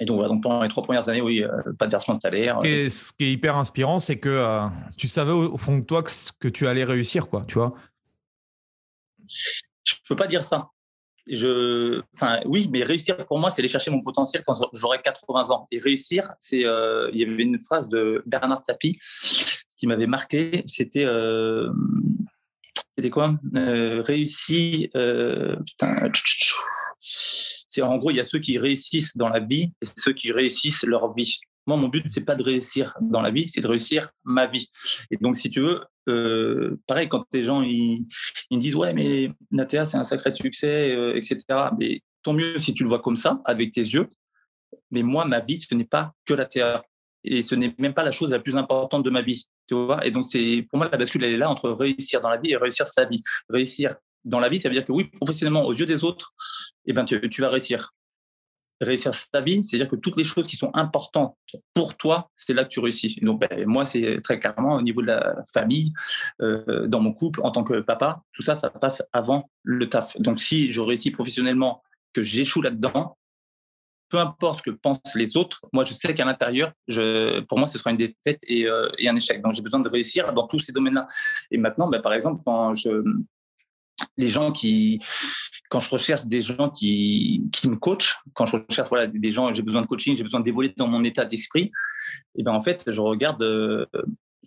[0.00, 1.44] et donc, voilà, donc pendant les trois premières années, oui,
[1.78, 2.58] pas de versement de salaire.
[2.60, 6.10] Ce qui est, hyper inspirant, c'est que tu savais au, fond de toi que,
[6.40, 7.74] que, tu allais réussir, quoi, tu vois
[9.84, 10.68] je peux pas dire ça.
[11.26, 15.50] Je, enfin, oui, mais réussir pour moi, c'est aller chercher mon potentiel quand j'aurai 80
[15.50, 15.66] ans.
[15.70, 18.98] Et réussir, c'est, euh, il y avait une phrase de Bernard Tapie
[19.78, 20.64] qui m'avait marqué.
[20.66, 21.70] C'était, euh,
[22.96, 23.38] c'était quoi?
[23.56, 24.90] Euh, Réussi.
[24.92, 26.10] putain,
[26.98, 30.30] c'est en gros, il y a ceux qui réussissent dans la vie et ceux qui
[30.30, 31.38] réussissent leur vie.
[31.66, 34.68] Moi, mon but, c'est pas de réussir dans la vie, c'est de réussir ma vie.
[35.10, 38.06] Et donc, si tu veux, euh, pareil, quand les gens ils,
[38.50, 41.38] me disent ouais, mais Natea, c'est un sacré succès, euh, etc.
[41.78, 44.08] Mais tant mieux si tu le vois comme ça, avec tes yeux.
[44.90, 46.84] Mais moi, ma vie, ce n'est pas que la Théa.
[47.24, 49.46] Et ce n'est même pas la chose la plus importante de ma vie.
[49.66, 52.28] Tu vois et donc, c'est pour moi, la bascule, elle est là entre réussir dans
[52.28, 53.22] la vie et réussir sa vie.
[53.48, 56.32] Réussir dans la vie, ça veut dire que oui, professionnellement, aux yeux des autres,
[56.86, 57.90] eh ben, tu, vas réussir
[58.80, 61.36] réussir sa vie, c'est-à-dire que toutes les choses qui sont importantes
[61.72, 63.18] pour toi, c'est là que tu réussis.
[63.22, 65.92] donc, ben, moi, c'est très clairement au niveau de la famille,
[66.42, 70.16] euh, dans mon couple, en tant que papa, tout ça, ça passe avant le taf.
[70.18, 71.82] Donc, si je réussis professionnellement,
[72.12, 73.16] que j'échoue là-dedans,
[74.08, 77.68] peu importe ce que pensent les autres, moi, je sais qu'à l'intérieur, je, pour moi,
[77.68, 79.42] ce sera une défaite et, euh, et un échec.
[79.42, 81.08] Donc, j'ai besoin de réussir dans tous ces domaines-là.
[81.50, 83.02] Et maintenant, ben, par exemple, quand je,
[84.16, 85.00] les gens qui,
[85.70, 89.52] quand je recherche des gens qui, qui me coachent, quand je recherche voilà, des gens,
[89.52, 91.70] j'ai besoin de coaching, j'ai besoin d'évoluer dans mon état d'esprit,
[92.36, 93.86] et ben en fait, je regarde euh,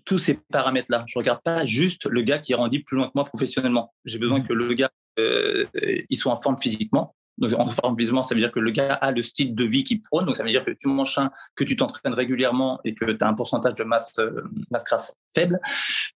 [0.06, 1.04] tous ces paramètres-là.
[1.08, 3.94] Je regarde pas juste le gars qui est rendu plus loin que moi professionnellement.
[4.06, 4.48] J'ai besoin mmh.
[4.48, 4.90] que le gars
[5.20, 5.66] euh,
[6.10, 9.12] il soit en forme physiquement, donc, en forme ça veut dire que le gars a
[9.12, 10.26] le style de vie qu'il prône.
[10.26, 13.24] Donc, ça veut dire que tu manges un, que tu t'entraînes régulièrement et que tu
[13.24, 15.60] as un pourcentage de masse, euh, masse grasse faible,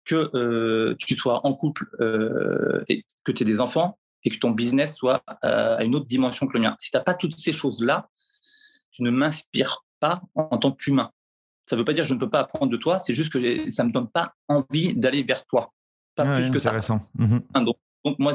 [0.06, 4.38] que euh, tu sois en couple euh, et que tu aies des enfants et que
[4.38, 6.76] ton business soit à une autre dimension que le mien.
[6.80, 8.10] Si tu n'as pas toutes ces choses-là,
[8.92, 11.12] tu ne m'inspires pas en tant qu'humain.
[11.70, 13.32] Ça ne veut pas dire que je ne peux pas apprendre de toi, c'est juste
[13.32, 15.72] que ça ne me donne pas envie d'aller vers toi.
[16.16, 16.74] Pas plus que ça.
[17.16, 18.34] Mmh donc, donc, moi,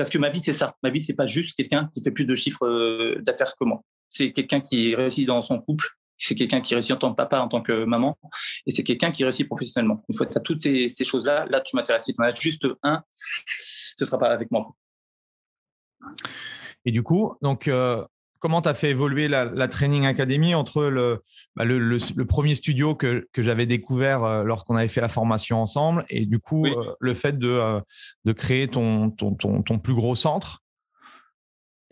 [0.00, 0.74] parce que ma vie, c'est ça.
[0.82, 3.82] Ma vie, c'est pas juste quelqu'un qui fait plus de chiffres euh, d'affaires que moi.
[4.08, 5.86] C'est quelqu'un qui réussit dans son couple.
[6.16, 8.16] C'est quelqu'un qui réussit en tant que papa, en tant que maman.
[8.66, 10.02] Et c'est quelqu'un qui réussit professionnellement.
[10.08, 12.04] Une fois que tu as toutes ces, choses-là, là, tu m'intéresses.
[12.06, 13.02] Si tu en as juste un,
[13.46, 14.74] ce sera pas avec moi.
[16.86, 18.02] Et du coup, donc, euh,
[18.40, 21.22] comment tu as fait évoluer la, Training Academy entre le,
[21.54, 26.04] bah, le, premier studio que, que j'avais découvert euh, lorsqu'on avait fait la formation ensemble
[26.08, 27.80] et du coup euh, le fait de, euh,
[28.24, 30.62] de créer ton, ton, ton, ton, plus gros centre?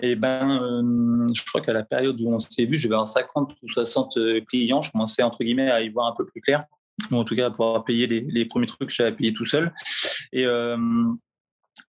[0.00, 3.68] Eh ben, je crois qu'à la période où on s'est vu, j'avais un 50 ou
[3.68, 4.80] 60 clients.
[4.80, 6.64] Je commençais entre guillemets à y voir un peu plus clair,
[7.10, 9.44] ou en tout cas à pouvoir payer les, les premiers trucs que j'avais payé tout
[9.44, 9.72] seul.
[10.32, 10.46] Et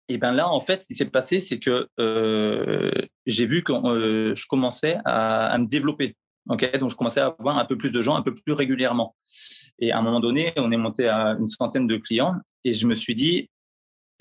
[0.07, 2.91] et bien là, en fait, ce qui s'est passé, c'est que euh,
[3.25, 6.15] j'ai vu que euh, je commençais à, me développer.
[6.47, 9.15] donc, je commençais à avoir un peu plus de gens, un peu plus régulièrement.
[9.79, 12.87] Et à un moment donné, on est monté à une centaine de clients et je
[12.87, 13.49] me suis dit,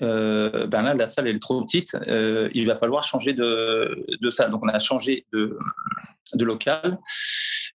[0.01, 4.51] euh, ben là, la salle est trop petite, il va falloir changer de, salle.
[4.51, 5.57] Donc, on a changé de,
[6.39, 6.99] local.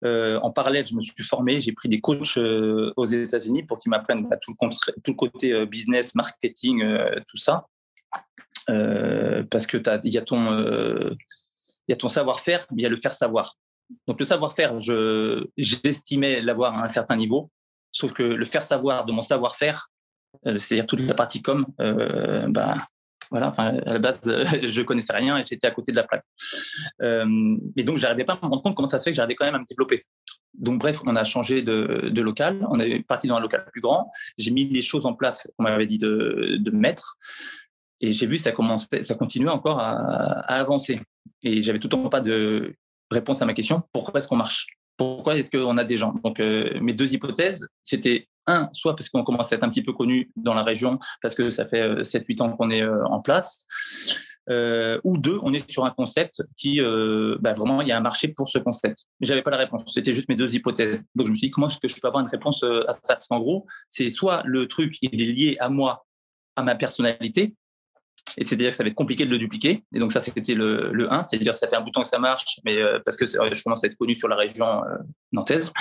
[0.04, 4.28] en parallèle, je me suis formé, j'ai pris des coachs aux États-Unis pour qu'ils m'apprennent
[4.28, 6.84] bah, tout, le côté business, marketing,
[7.26, 7.66] tout ça.
[8.70, 11.10] Euh, parce que il y a ton, euh,
[11.88, 13.56] il y a ton savoir-faire, mais il y a le faire savoir.
[14.06, 17.50] Donc le savoir-faire, je, j'estimais l'avoir à un certain niveau,
[17.90, 19.88] sauf que le faire savoir de mon savoir-faire,
[20.46, 22.76] euh, c'est-à-dire toute la partie com, bah,
[23.32, 26.24] voilà, à la base, je connaissais rien et j'étais à côté de la plaque.
[27.00, 29.36] Euh, et donc, j'arrivais pas à me rendre compte comment ça se fait que j'arrivais
[29.36, 30.02] quand même à me développer.
[30.52, 32.66] Donc, bref, on a changé de, de local.
[32.68, 34.10] On est parti dans un local plus grand.
[34.36, 37.16] J'ai mis les choses en place qu'on m'avait dit de, de mettre.
[38.02, 41.00] Et j'ai vu ça commençait, ça continuait encore à, avancer.
[41.42, 42.74] Et j'avais tout le temps pas de
[43.10, 44.66] réponse à ma question pourquoi est-ce qu'on marche?
[44.96, 46.14] Pourquoi est-ce qu'on a des gens?
[46.24, 49.82] Donc euh, mes deux hypothèses, c'était un, soit parce qu'on commence à être un petit
[49.82, 53.06] peu connu dans la région, parce que ça fait 7-8 euh, ans qu'on est euh,
[53.06, 53.64] en place.
[55.04, 56.80] ou deux, on est sur un concept qui,
[57.40, 59.06] bah, vraiment, il y a un marché pour ce concept.
[59.20, 59.84] Mais j'avais pas la réponse.
[59.94, 61.04] C'était juste mes deux hypothèses.
[61.14, 63.14] Donc je me suis dit comment est-ce que je peux avoir une réponse à ça?
[63.14, 66.04] Parce qu'en gros, c'est soit le truc il est lié à moi,
[66.56, 67.54] à ma personnalité,
[68.38, 69.84] et c'est-à-dire que ça va être compliqué de le dupliquer.
[69.94, 72.08] Et donc ça, c'était le, le 1, c'est-à-dire ça fait un bout de temps que
[72.08, 74.96] ça marche, mais euh, parce que je commence à être connu sur la région euh,
[75.32, 75.72] nantaise.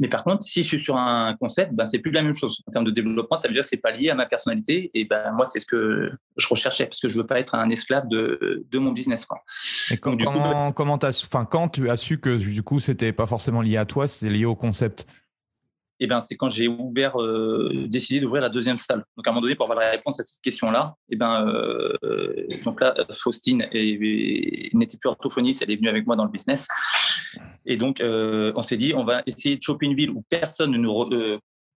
[0.00, 2.62] Mais par contre, si je suis sur un concept, ben, c'est plus la même chose.
[2.66, 4.90] En termes de développement, ça veut dire que c'est pas lié à ma personnalité.
[4.94, 7.68] Et ben, moi, c'est ce que je recherchais parce que je veux pas être un
[7.68, 9.26] esclave de, de mon business.
[9.26, 9.42] Quoi.
[9.90, 13.60] Et quand, comment, comment enfin, quand tu as su que du coup, c'était pas forcément
[13.60, 15.06] lié à toi, c'était lié au concept?
[16.00, 19.04] Eh ben, c'est quand j'ai ouvert, euh, décidé d'ouvrir la deuxième salle.
[19.16, 22.46] Donc, à un moment donné, pour avoir la réponse à cette question-là, eh ben, euh,
[22.64, 26.68] donc là, Faustine n'était plus orthophoniste, elle est venue avec moi dans le business.
[27.66, 30.70] Et donc, euh, on s'est dit, on va essayer de choper une ville où personne
[30.70, 31.10] ne nous,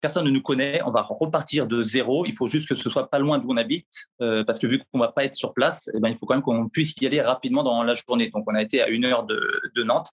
[0.01, 2.25] personne ne nous connaît, on va repartir de zéro.
[2.25, 4.99] Il faut juste que ce soit pas loin d'où on habite, parce que vu qu'on
[4.99, 7.21] va pas être sur place, eh ben, il faut quand même qu'on puisse y aller
[7.21, 8.29] rapidement dans la journée.
[8.29, 9.41] Donc, on a été à une heure de,
[9.75, 10.11] de Nantes.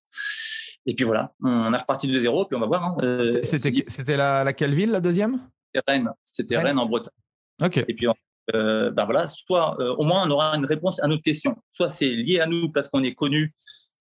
[0.86, 2.84] Et puis voilà, on est reparti de zéro, puis on va voir.
[2.84, 5.40] Hein, euh, c'était la, laquelle ville, la deuxième?
[5.86, 6.10] Rennes.
[6.22, 6.78] C'était Rennes.
[6.78, 7.12] en Bretagne.
[7.60, 7.78] Ok.
[7.88, 8.06] Et puis,
[8.54, 11.56] euh, ben voilà, soit euh, au moins on aura une réponse à notre question.
[11.72, 13.52] Soit c'est lié à nous parce qu'on est connu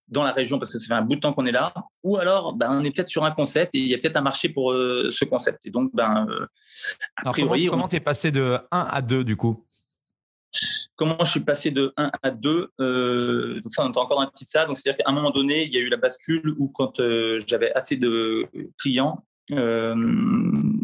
[0.08, 2.17] dans la région parce que ça fait un bout de temps qu'on est là, ou
[2.17, 4.50] alors ben, on est peut-être sur un concept et il y a peut-être un marché
[4.50, 5.60] pour ce concept.
[5.63, 6.28] Et donc, ben,
[7.15, 9.64] a priori, comment tu es passé de 1 à 2 du coup?
[10.95, 14.23] Comment je suis passé de 1 à 2 euh, Donc ça, on est encore dans
[14.23, 14.67] la petite salle.
[14.67, 17.39] Donc c'est-à-dire qu'à un moment donné, il y a eu la bascule où quand euh,
[17.45, 18.47] j'avais assez de
[18.79, 19.95] clients, euh,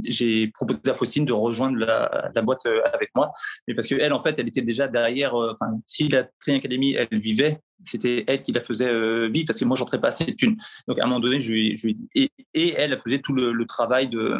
[0.04, 3.32] j'ai proposé à Faustine de rejoindre la, boîte avec moi,
[3.68, 5.34] mais parce qu'elle, en fait, elle était déjà derrière.
[5.34, 9.66] Enfin, si la Training Academy, elle vivait, c'était elle qui la faisait vivre parce que
[9.66, 10.58] moi, j'entrais pas assez de thunes.
[10.88, 14.10] Donc, à un moment donné, je lui, je et, et, elle, faisait tout le, travail
[14.10, 14.38] de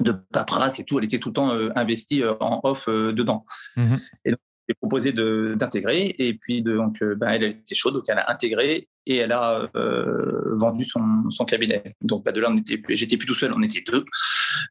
[0.00, 3.44] de paperasse et tout, elle était tout le temps investie en off dedans.
[3.76, 4.40] Mmh et donc,
[4.74, 6.14] proposé d'intégrer.
[6.18, 9.68] Et puis, donc, euh, ben, elle, était chaude, donc elle a intégré et elle a
[9.76, 11.96] euh, vendu son, son, cabinet.
[12.02, 12.54] Donc, ben, de là,
[12.90, 14.04] j'étais plus tout seul, on était deux.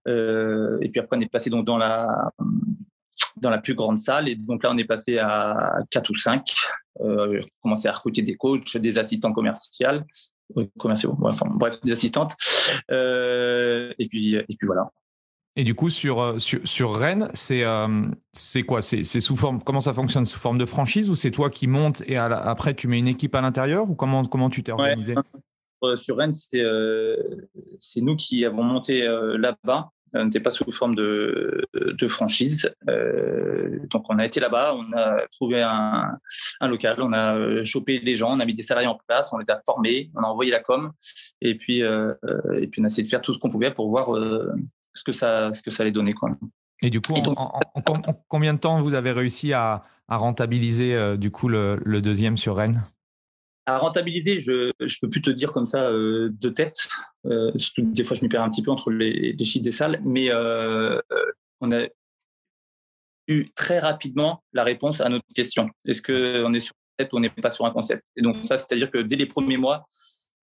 [0.08, 2.32] Euh, et puis après, on est passé donc dans la,
[3.38, 4.30] dans la plus grande salle.
[4.30, 6.54] Et donc là, on est passé à quatre ou cinq.
[7.02, 9.88] Euh, commencé à recruter des coachs, des assistants commerciaux,
[10.78, 12.36] commerciaux, bref, des assistantes.
[12.90, 14.92] et puis, et puis voilà.
[15.60, 18.08] Et du coup, sur, euh, sur, sur Rennes, c'est euh,
[18.66, 18.82] quoi?
[18.82, 20.24] C'est sous forme Comment ça fonctionne?
[20.24, 23.36] Sous forme de franchise ou c'est toi qui montes et après tu mets une équipe
[23.36, 25.16] à l'intérieur ou comment, comment tu t'es organisé?
[25.84, 26.64] Euh, Sur Rennes, c'est
[27.78, 29.90] c'est nous qui avons monté là-bas.
[30.14, 32.74] On n'était pas sous forme de, de franchise.
[33.92, 36.18] donc, on a été là-bas, on a trouvé un,
[36.62, 39.38] un, local, on a chopé les gens, on a mis des salariés en place, on
[39.40, 40.94] les a formés, on a envoyé la com,
[41.42, 44.10] et puis, et puis on a essayé de faire tout ce qu'on pouvait pour voir
[44.94, 46.14] ce que ça, ce que ça allait donner.
[46.14, 46.32] Quoi.
[46.82, 47.60] Et du coup, en,
[48.28, 52.38] combien de temps vous avez réussi à, à rentabiliser euh, du coup le, le, deuxième
[52.38, 52.86] sur Rennes?
[53.66, 56.90] À rentabiliser, je ne peux plus te dire comme ça euh, de tête.
[57.26, 60.00] Euh, des fois, je m'y perds un petit peu entre les, les chiffres des salles,
[60.04, 60.32] mais
[61.62, 61.88] on a
[63.28, 65.70] eu très rapidement la réponse à notre question.
[65.86, 68.04] Est-ce qu'on est sur un concept ou on n'est pas sur un concept?
[68.16, 69.86] Et donc ça, c'est-à-dire que dès les premiers mois,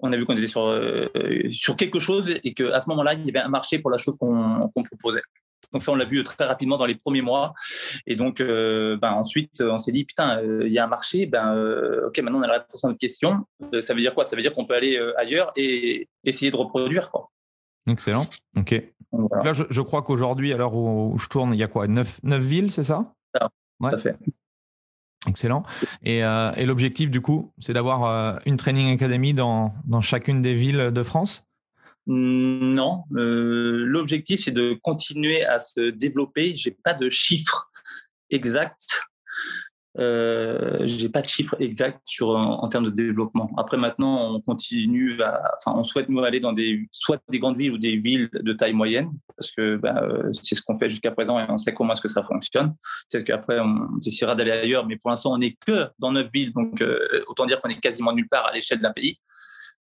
[0.01, 1.09] on a vu qu'on était sur, euh,
[1.53, 4.17] sur quelque chose et qu'à ce moment-là, il y avait un marché pour la chose
[4.19, 5.23] qu'on proposait.
[5.73, 7.53] Donc ça, on l'a vu très rapidement dans les premiers mois.
[8.07, 11.27] Et donc, euh, ben, ensuite, on s'est dit, putain, euh, il y a un marché.
[11.27, 11.55] Ben,
[12.07, 13.45] ok, maintenant, on a la réponse à notre question.
[13.81, 14.25] ça veut dire quoi?
[14.25, 17.11] Ça veut dire qu'on peut aller ailleurs et essayer de reproduire.
[17.11, 17.31] Quoi.
[17.89, 18.27] Excellent.
[18.57, 18.73] OK.
[19.45, 21.89] là, je, crois qu'aujourd'hui, à l'heure où, je tourne, il y a quoi?
[21.89, 23.13] 9, villes, c'est ça?
[23.35, 23.49] Ça,
[23.81, 23.99] ouais.
[23.99, 24.17] fait.
[25.29, 25.65] Excellent.
[26.07, 30.91] Euh, et, l'objectif, du coup, c'est d'avoir euh, une training academy dans, chacune des villes
[30.93, 31.45] de France?
[32.07, 33.03] Non.
[33.17, 36.55] Euh, l'objectif, c'est de continuer à se développer.
[36.55, 37.71] Je n'ai pas de chiffres
[38.31, 39.01] exacts
[39.99, 43.51] euh, j'ai pas de chiffres exacts sur en, termes de développement.
[43.57, 47.57] Après maintenant, on continue, à, enfin, on souhaite nous aller dans des soit des grandes
[47.57, 50.89] villes ou des villes de taille moyenne, parce que bah, euh, c'est ce qu'on fait
[50.89, 52.75] jusqu'à présent et on sait comment est-ce que ça fonctionne.
[53.11, 56.53] Peut-être qu'après on essaiera d'aller ailleurs, mais pour l'instant on n'est que dans neuf villes,
[56.53, 59.19] donc euh, autant dire qu'on est quasiment nulle part à l'échelle d'un pays.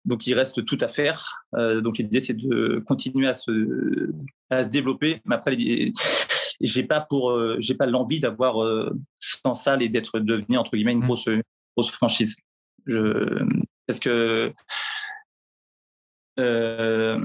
[0.05, 1.45] Donc il reste tout à faire.
[1.55, 4.11] Euh, donc l'idée c'est de continuer à se,
[4.49, 5.55] à se développer, mais après
[6.61, 10.73] j'ai pas pour euh, j'ai pas l'envie d'avoir euh, 100 salles et d'être devenu entre
[10.77, 11.07] guillemets une mmh.
[11.07, 11.29] grosse,
[11.77, 12.37] grosse franchise.
[12.87, 13.45] Je,
[13.87, 14.53] parce que
[16.39, 17.19] euh,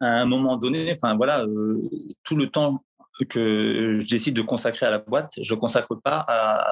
[0.00, 1.80] à un moment donné, enfin voilà, euh,
[2.22, 2.84] tout le temps
[3.28, 6.66] que je décide de consacrer à la boîte, je consacre pas à,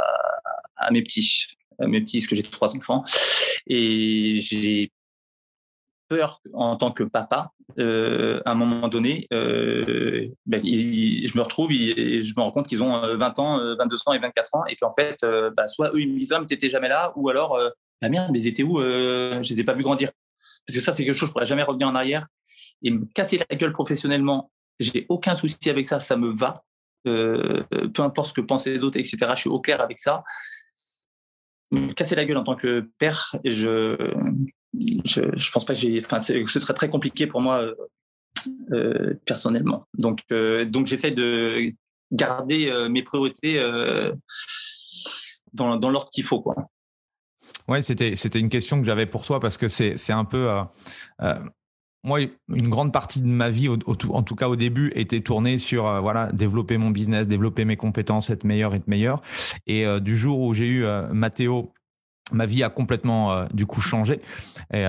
[0.76, 1.46] à mes petits,
[1.78, 3.04] à mes petits, parce que j'ai trois enfants,
[3.66, 4.90] et j'ai
[6.52, 12.22] en tant que papa, euh, à un moment donné, euh, ben, je me retrouve et
[12.22, 14.76] je me rends compte qu'ils ont 20 euh, ans, 22 ans et 24 ans, et
[14.76, 15.24] qu'en fait,
[15.56, 17.70] bah, soit eux, ils me disent, oh, t'étais jamais là, ou alors, la
[18.02, 20.10] bah, merde, mais ils étaient où Je les ai pas vus grandir.
[20.66, 22.26] Parce que ça, c'est quelque chose, je pourrais jamais revenir en arrière.
[22.82, 24.50] Et me casser la gueule professionnellement,
[24.80, 26.64] j'ai aucun souci avec ça, ça me va.
[27.04, 29.16] peu importe ce que pensent les autres, etc.
[29.30, 30.24] Je suis au clair avec ça.
[31.70, 33.96] Me casser la gueule en tant que père, je,
[34.74, 37.66] je, pense pas que ce serait très compliqué pour moi
[38.72, 39.86] euh, personnellement.
[39.96, 41.72] Donc, euh, donc j'essaie de
[42.10, 43.60] garder euh, mes priorités
[45.52, 46.56] dans, dans l'ordre qu'il faut, quoi.
[47.68, 50.48] Ouais, c'était c'était une question que j'avais pour toi parce que c'est un peu
[52.04, 52.18] moi,
[52.48, 56.32] une grande partie de ma vie, en tout cas au début, était tournée sur voilà
[56.32, 59.22] développer mon business, développer mes compétences, être meilleur, être meilleur.
[59.68, 61.72] Et du jour où j'ai eu Mathéo,
[62.30, 64.20] ma vie a complètement du coup changé.
[64.72, 64.86] Et,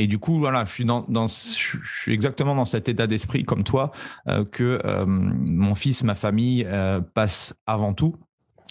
[0.00, 3.92] et du coup, voilà, je suis, dans, je exactement dans cet état d'esprit comme toi,
[4.28, 8.16] euh, que euh, mon fils, ma famille euh, passe avant tout.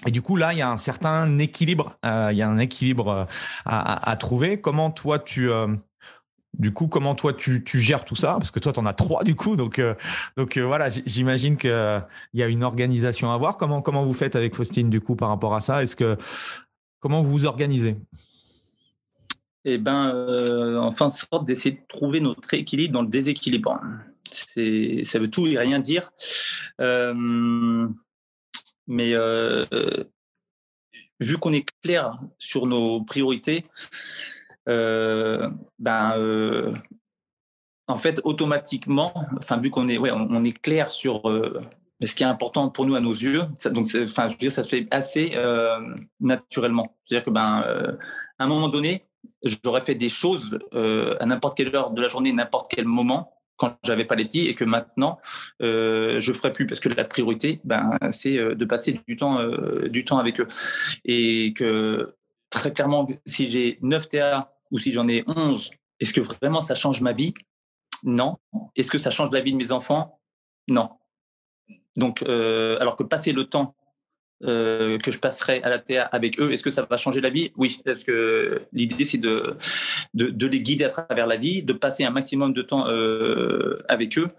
[0.08, 1.98] Et du coup, là, il y a un certain équilibre.
[2.04, 3.28] il y a un équilibre
[3.66, 4.60] à, trouver.
[4.60, 5.52] Comment toi, tu,
[7.76, 8.34] gères tout ça?
[8.40, 9.56] Parce que toi, tu en as trois, du coup.
[9.56, 9.80] Donc,
[10.36, 12.04] donc voilà, j'imagine qu'il
[12.34, 13.58] y a une organisation à voir.
[13.58, 15.84] Comment, comment vous faites avec Faustine, du coup, par rapport à ça?
[15.84, 16.18] Est-ce que
[17.00, 17.96] Comment vous vous organisez?
[19.66, 23.80] Eh ben, euh, enfin, sorte d'essayer de trouver notre équilibre dans le déséquilibre.
[24.32, 26.12] C'est, ça veut tout et rien dire.
[26.82, 27.88] Euh,
[28.88, 29.66] mais euh,
[31.20, 33.66] vu qu'on est clair sur nos priorités,
[34.66, 35.54] ben,
[37.88, 41.24] en fait, automatiquement, enfin, vu qu'on est clair sur
[42.08, 44.52] ce qui est important pour nous à nos yeux, ça, donc, enfin, je veux dire,
[44.52, 45.36] ça se fait assez
[46.20, 46.96] naturellement.
[47.06, 47.98] C'est-à-dire que, ben,
[48.40, 49.06] à un moment donné,
[49.44, 53.34] j'aurais fait des choses euh, à n'importe quelle heure de la journée, n'importe quel moment
[53.58, 55.20] quand j'avais pas les petits et que maintenant
[55.62, 59.40] euh, je ferai plus parce que la priorité ben c'est euh, de passer du temps
[59.40, 60.48] euh, du temps avec eux.
[61.04, 62.16] Et que
[62.50, 66.76] très clairement si j'ai 9 TA ou si j'en ai 11 est-ce que vraiment ça
[66.76, 67.34] change ma vie?
[68.04, 68.38] Non.
[68.78, 70.22] Est-ce que ça change la vie de mes enfants?
[70.70, 70.92] Non
[71.96, 73.76] donc alors que passer le temps
[74.46, 77.30] euh, que je passerai à la TA avec eux, est-ce que ça va changer la
[77.30, 77.52] vie?
[77.58, 79.58] Oui, parce que l'idée c'est de,
[80.14, 84.18] de, les guider à travers la vie, de passer un maximum de temps euh, avec
[84.18, 84.30] eux.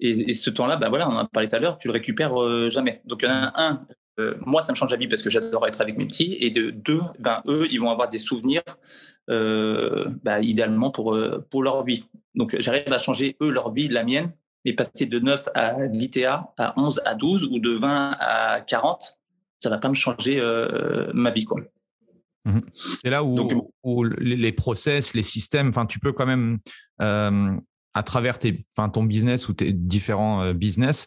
[0.00, 2.40] Et, ce temps-là, ben voilà, on en a parlé tout à l'heure, tu le récupères
[2.42, 3.00] euh, jamais.
[3.04, 3.86] Donc un,
[4.18, 6.50] euh, moi ça me change la vie parce que j'adore être avec mes petits, et
[6.50, 8.62] de deux, ben eux, ils vont avoir des souvenirs
[9.28, 11.16] ben, idéalement pour
[11.48, 12.06] pour leur vie.
[12.34, 14.32] Donc j'arrive à changer eux leur vie, la mienne,
[14.68, 18.60] mais passer de 9 à 10 TA, à 11 à 12 ou de 20 à
[18.60, 19.18] 40,
[19.58, 21.60] ça va pas me changer euh, ma vie quoi.
[22.44, 22.62] Mhm.
[23.02, 26.58] C'est là où, où, les process, les systèmes, enfin, tu peux quand même,
[27.02, 27.56] euh,
[27.94, 31.06] à travers tes, enfin, ton business ou tes différents euh, business,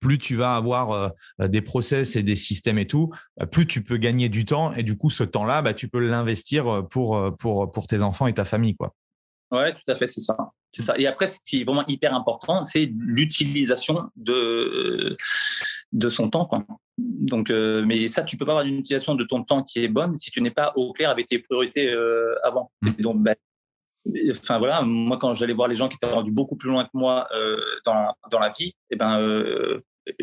[0.00, 3.12] plus tu vas avoir des process et des systèmes et tout,
[3.52, 6.86] plus tu peux gagner du temps et du coup, ce temps-là, bah, tu peux l'investir
[6.90, 8.94] pour, pour, pour tes enfants et ta famille, quoi.
[9.52, 10.36] Ouais, tout à fait, c'est ça.
[10.82, 10.98] Ça.
[10.98, 15.16] Et après, ce qui est vraiment hyper important, c'est l'utilisation de,
[15.92, 16.46] de son temps.
[16.46, 16.64] Quoi.
[16.98, 19.88] Donc, euh, mais ça, tu peux pas avoir une utilisation de ton temps qui est
[19.88, 22.70] bonne si tu n'es pas au clair avec tes priorités euh, avant.
[22.82, 22.90] Mmh.
[22.98, 23.34] donc, ben,
[24.30, 26.90] enfin voilà, moi quand j'allais voir les gens qui étaient rendus beaucoup plus loin que
[26.94, 29.18] moi euh, dans, dans, la vie, eh ben,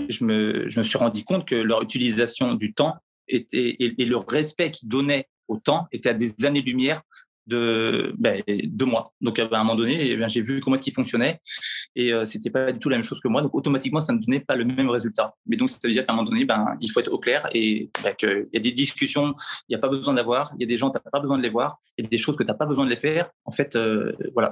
[0.10, 2.95] je, me, je me suis rendu compte que leur utilisation du temps
[3.28, 7.01] était, et, et le respect qu'ils donnaient au temps était à des années-lumière
[7.48, 9.14] de, ben, de moi.
[9.22, 11.39] Donc à un moment donné, eh j'ai vu comment est-ce qu'il fonctionnait
[11.96, 13.41] et euh, c'était pas du tout la même chose que moi.
[13.41, 15.36] Donc automatiquement, ça ne donnait pas le même résultat.
[15.46, 17.48] Mais donc ça veut dire qu'à un moment donné, ben, il faut être au clair
[17.54, 19.36] et ben, qu'il y a des discussions,
[19.68, 21.38] il n'y a pas besoin d'avoir, il y a des gens, tu n'as pas besoin
[21.38, 22.98] de les voir, il y a des choses que tu n'as pas besoin de les
[22.98, 23.30] faire.
[23.46, 24.52] En fait, euh, voilà,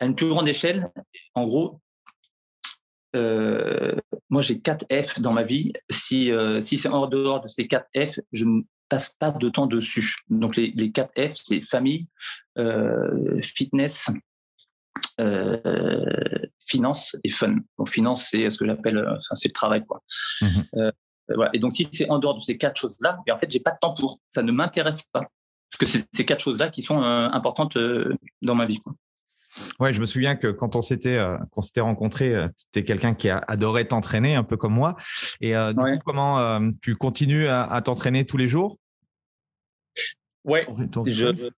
[0.00, 0.90] à une plus grande échelle,
[1.34, 1.80] en gros,
[3.14, 3.94] euh,
[4.28, 5.72] moi j'ai 4 F dans ma vie.
[5.90, 9.48] Si, euh, si c'est en dehors de ces 4 F, je ne passe pas de
[9.48, 10.16] temps dessus.
[10.28, 12.08] Donc les, les 4 F, c'est famille,
[12.58, 14.10] euh, fitness,
[15.20, 17.56] euh, finance et fun.
[17.78, 20.02] Donc finance, c'est ce que j'appelle, euh, c'est le travail, quoi.
[20.40, 20.90] Mmh euh,
[21.34, 21.50] voilà.
[21.54, 23.78] Et donc si c'est en dehors de ces quatre choses-là, en fait, j'ai pas de
[23.80, 24.20] temps pour.
[24.30, 27.78] Ça ne m'intéresse pas parce que c'est ces quatre choses-là qui sont importantes
[28.42, 28.78] dans ma vie.
[28.80, 28.94] Quoi.
[29.80, 32.34] Ouais, je me souviens que quand on s'était euh, s'était rencontré,
[32.72, 34.96] tu es quelqu'un qui a adoré t'entraîner, un peu comme moi.
[35.40, 35.54] Et
[36.04, 38.78] comment tu continues à, t'entraîner tous les jours?
[40.44, 40.66] Ouais,
[41.06, 41.50] je,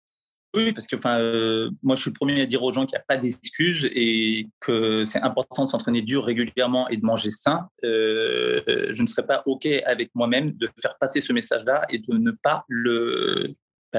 [0.57, 2.97] oui, parce que enfin, euh, moi, je suis le premier à dire aux gens qu'il
[2.97, 7.31] n'y a pas d'excuses et que c'est important de s'entraîner dur régulièrement et de manger
[7.31, 7.69] sain.
[7.85, 12.17] Euh, je ne serais pas OK avec moi-même de faire passer ce message-là et de
[12.17, 13.53] ne pas le,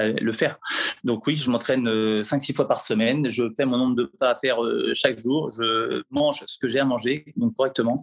[0.06, 0.58] le faire.
[1.04, 3.28] Donc oui, je m'entraîne 5-6 euh, fois par semaine.
[3.30, 4.58] Je fais mon nombre de pas à faire
[4.94, 5.50] chaque jour.
[5.50, 8.02] Je mange ce que j'ai à manger, donc correctement.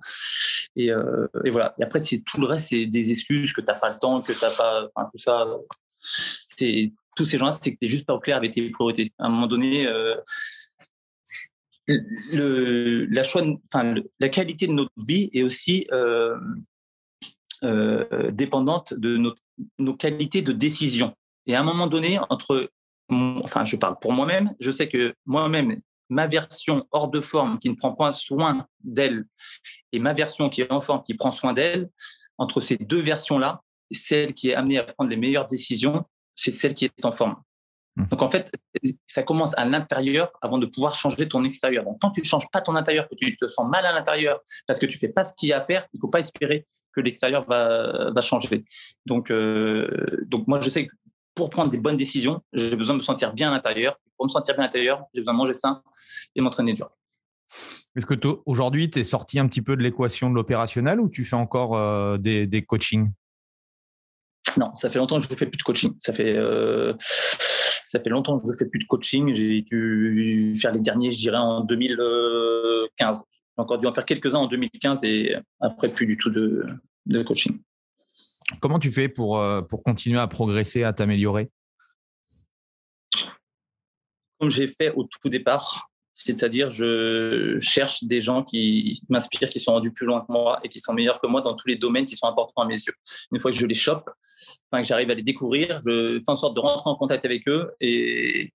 [0.76, 1.74] Et, et voilà.
[1.80, 4.34] Et après, tout le reste, c'est des excuses que tu n'as pas le temps, que
[4.34, 5.48] tu n'as pas, tout ça.
[7.16, 9.14] Tous ces gens-là, c'est que tu n'es juste pas au clair avec tes priorités.
[9.18, 10.16] À un moment donné, euh,
[12.34, 13.06] le,
[14.20, 16.36] la, qualité de notre vie est aussi euh,
[17.64, 19.42] euh, dépendante de notre,
[19.78, 21.16] nos qualités de décision.
[21.48, 22.70] Et à un moment donné, entre
[23.10, 25.80] enfin, je parle pour moi-même, je sais que moi-même,
[26.10, 29.26] ma version hors de forme qui ne prend pas soin d'elle
[29.92, 31.90] et ma version qui est en forme qui prend soin d'elle,
[32.38, 36.74] entre ces deux versions-là, celle qui est amenée à prendre les meilleures décisions, c'est celle
[36.74, 37.36] qui est en forme.
[37.96, 38.08] Mmh.
[38.08, 38.52] Donc en fait,
[39.06, 41.86] ça commence à l'intérieur avant de pouvoir changer ton extérieur.
[41.86, 44.42] Donc quand tu ne changes pas ton intérieur, que tu te sens mal à l'intérieur
[44.68, 46.20] parce que tu fais pas ce qu'il y a à faire, il ne faut pas
[46.20, 48.66] espérer que l'extérieur va, va changer.
[49.06, 50.94] Donc, euh, donc moi je sais que
[51.36, 54.00] pour prendre des bonnes décisions, j'ai besoin de me sentir bien à l'intérieur.
[54.18, 55.84] Pour me sentir bien à l'intérieur, j'ai besoin de manger sain
[56.36, 56.90] et m'entraîner dur.
[57.96, 58.16] Est-ce que
[58.46, 61.76] aujourd'hui, tu es sorti un petit peu de l'équation de l'opérationnel ou tu fais encore
[61.76, 63.12] euh, des, des coachings?
[64.58, 65.94] Non, ça fait longtemps que je ne fais plus de coaching.
[66.00, 66.94] Ça fait, euh,
[67.84, 69.34] ça fait longtemps que je ne fais plus de coaching.
[69.34, 73.24] J'ai dû faire les derniers, je dirais, en 2015.
[73.28, 76.66] J'ai encore dû en faire quelques-uns en 2015 et après, plus du tout de,
[77.06, 77.60] de coaching.
[78.62, 81.50] Comment tu fais pour, euh, pour continuer à progresser, à t'améliorer?
[84.40, 89.74] Comme j'ai fait au tout départ, c'est-à-dire je cherche des gens qui m'inspirent, qui sont
[89.74, 92.06] rendus plus loin que moi et qui sont meilleurs que moi dans tous les domaines
[92.06, 92.94] qui sont importants à mes yeux.
[93.32, 94.10] Une fois que je les chope,
[94.72, 97.48] enfin, que j'arrive à les découvrir, je fais en sorte de rentrer en contact avec
[97.48, 98.54] eux et,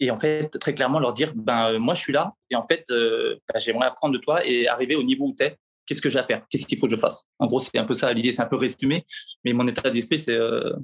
[0.00, 2.84] et en fait, très clairement, leur dire, ben, moi, je suis là et en fait,
[2.90, 5.56] euh, ben, j'aimerais apprendre de toi et arriver au niveau où tu es
[5.86, 6.46] qu'est-ce que j'ai à faire?
[6.50, 7.24] Qu'est-ce qu'il faut que je fasse?
[7.38, 9.06] En gros, c'est un peu ça l'idée, c'est un peu résumé,
[9.44, 10.74] mais mon état d'esprit, c'est euh,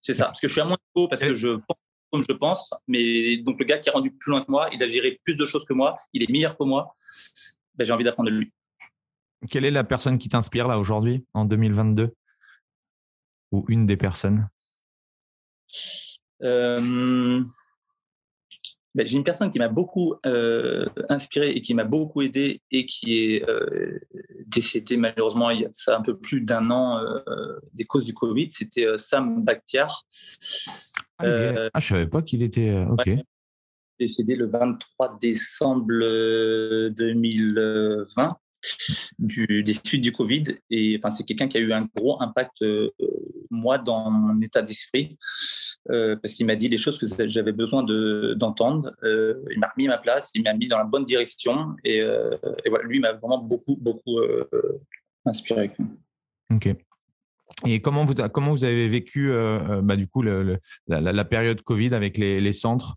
[0.00, 0.26] c'est ça.
[0.26, 1.76] Parce que je suis à mon niveau, parce que je pense
[2.12, 4.82] comme je pense, mais donc le gars qui est rendu plus loin que moi, il
[4.82, 6.94] a géré plus de choses que moi, il est meilleur que moi,
[7.74, 8.52] ben, j'ai envie d'apprendre de lui.
[9.50, 12.14] Quelle est la personne qui t'inspire là aujourd'hui, en 2022
[13.52, 14.48] Ou une des personnes?
[16.42, 17.42] Euh,
[18.94, 22.84] ben, j'ai une personne qui m'a beaucoup euh, inspiré et qui m'a beaucoup aidé et
[22.84, 23.98] qui est euh,
[24.46, 28.12] décédée malheureusement il y a ça un peu plus d'un an euh, des causes du
[28.12, 28.50] Covid.
[28.52, 30.04] C'était Sam Bakhtiar.
[31.18, 32.84] Ah, ah, je savais pas qu'il était.
[32.90, 33.08] ok.
[33.98, 35.86] décédé le 23 décembre
[36.90, 38.36] 2020
[39.18, 40.44] du, des suites du Covid.
[40.70, 42.62] Et enfin, c'est quelqu'un qui a eu un gros impact,
[43.52, 45.16] moi, dans mon état d'esprit.
[45.90, 47.82] Euh, parce qu'il m'a dit les choses que j'avais besoin
[48.34, 48.92] d'entendre.
[49.02, 51.74] Euh, il m'a remis ma place, il m'a mis dans la bonne direction.
[51.84, 52.30] Et, euh,
[52.68, 54.18] voilà, lui m'a vraiment beaucoup, beaucoup
[55.24, 55.72] inspiré.
[56.52, 56.68] Ok.
[57.66, 59.32] Et comment vous, comment vous avez vécu
[59.82, 62.96] bah, du coup la, période Covid avec les centres?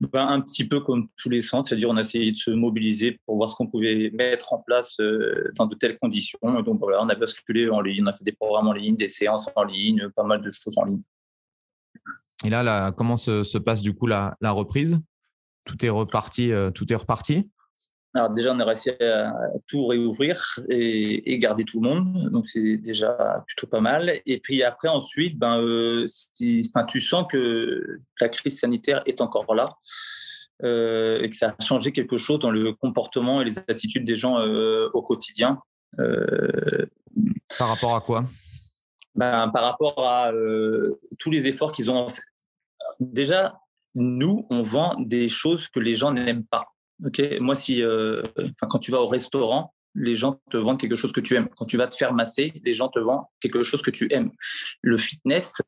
[0.00, 3.18] Ben, un petit peu comme tous les centres, c'est-à-dire on a essayé de se mobiliser
[3.24, 6.38] pour voir ce qu'on pouvait mettre en place euh, dans de telles conditions.
[6.62, 9.08] donc voilà, on a basculé en ligne, on a fait des programmes en ligne, des
[9.08, 11.02] séances en ligne, pas mal de choses en ligne.
[12.44, 15.00] Et là, comment se, passe du coup la, reprise?
[15.64, 17.50] Tout est reparti, euh, tout est reparti?
[18.16, 19.32] Alors déjà, on a réussi à
[19.66, 24.20] tout réouvrir et, garder tout le monde, donc c'est déjà plutôt pas mal.
[24.24, 26.06] Et puis après, ensuite, ben, euh,
[26.38, 29.76] tu sens que la crise sanitaire est encore là
[30.62, 34.16] euh, et que ça a changé quelque chose dans le comportement et les attitudes des
[34.16, 35.60] gens euh, au quotidien.
[37.58, 38.22] par rapport à quoi?
[39.16, 40.30] Ben, Par rapport à
[41.18, 42.22] tous les efforts qu'ils ont fait.
[43.00, 43.58] Déjà,
[43.96, 46.73] nous, on vend des choses que les gens n'aiment pas.
[47.04, 48.22] Ok, moi si, euh,
[48.60, 51.48] quand tu vas au restaurant, les gens te vendent quelque chose que tu aimes.
[51.56, 54.30] Quand tu vas te faire masser, les gens te vendent quelque chose que tu aimes.
[54.80, 55.60] Le fitness,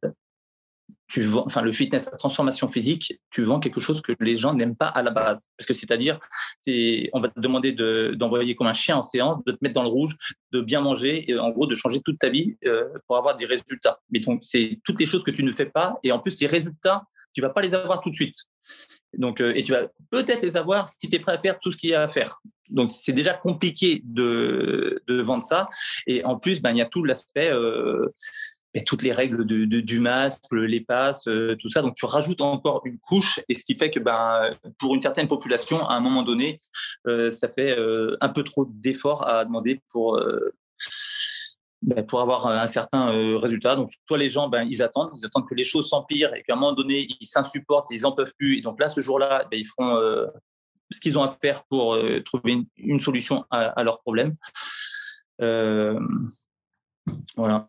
[1.09, 4.55] tu vends, enfin le fitness, la transformation physique, tu vends quelque chose que les gens
[4.55, 5.49] n'aiment pas à la base.
[5.57, 6.18] Parce que c'est-à-dire,
[6.62, 9.82] c'est, on va te demander d'envoyer comme un chien en séance, de te mettre dans
[9.82, 10.16] le rouge,
[10.53, 13.47] de bien manger, et en gros de changer toute ta vie euh, pour avoir des
[13.47, 14.01] résultats.
[14.11, 16.47] Mais donc c'est toutes les choses que tu ne fais pas, et en plus ces
[16.47, 18.37] résultats, tu vas pas les avoir tout de suite.
[19.18, 21.72] Donc, euh, et tu vas peut-être les avoir si tu es prêt à faire tout
[21.72, 22.40] ce qu'il y a à faire.
[22.68, 25.68] Donc, c'est déjà compliqué de, vendre ça.
[26.06, 28.12] Et en plus, ben, il y a tout l'aspect, euh,
[28.74, 31.80] et toutes les règles de, du masque, les passes, euh, tout ça.
[31.80, 33.40] Donc, tu rajoutes encore une couche.
[33.48, 36.58] Et ce qui fait que ben, pour une certaine population, à un moment donné,
[37.06, 37.76] ça fait
[38.20, 40.20] un peu trop d'efforts à demander pour
[41.83, 43.77] ben, pour avoir un certain euh, résultat.
[43.77, 46.55] Donc, soit les gens, ben, ils attendent, ils attendent que les choses s'empirent et qu'à
[46.55, 48.59] un moment donné, ils s'insupportent, ils n'en peuvent plus.
[48.59, 50.27] Et donc là, ce jour-là, ben, ils feront euh,
[50.91, 54.37] ce qu'ils ont à faire pour euh, trouver une, solution à, à leur problème.
[57.37, 57.66] voilà.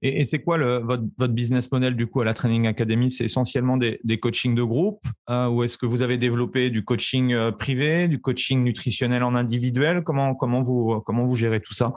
[0.00, 3.10] Et, c'est quoi le, votre, votre, business model du coup à la Training Academy?
[3.10, 7.50] C'est essentiellement des, des coachings de groupe ou est-ce que vous avez développé du coaching
[7.58, 10.04] privé, du coaching nutritionnel en individuel?
[10.04, 11.92] Comment, comment, vous, comment vous gérez tout ça?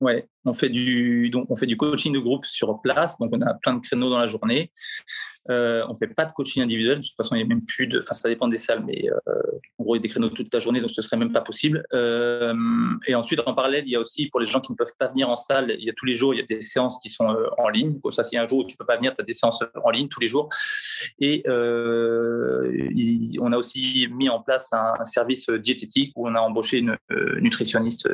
[0.00, 3.40] Ouais, on fait du donc on fait du coaching de groupe sur place, donc on
[3.40, 4.70] a plein de créneaux dans la journée.
[5.48, 7.86] Euh, on fait pas de coaching individuel, de toute façon il n'y a même plus
[7.86, 9.42] de, enfin ça dépend des salles, mais euh,
[9.78, 11.40] en gros il y a des créneaux toute la journée, donc ce serait même pas
[11.40, 11.82] possible.
[11.94, 12.54] Euh,
[13.06, 15.08] et ensuite en parallèle il y a aussi pour les gens qui ne peuvent pas
[15.08, 17.08] venir en salle, il y a tous les jours il y a des séances qui
[17.08, 17.98] sont euh, en ligne.
[18.00, 19.90] Donc ça si un jour où tu peux pas venir, tu as des séances en
[19.90, 20.50] ligne tous les jours.
[21.20, 22.90] Et euh,
[23.40, 26.96] on a aussi mis en place un, service diététique où on a embauché une
[27.40, 28.08] nutritionniste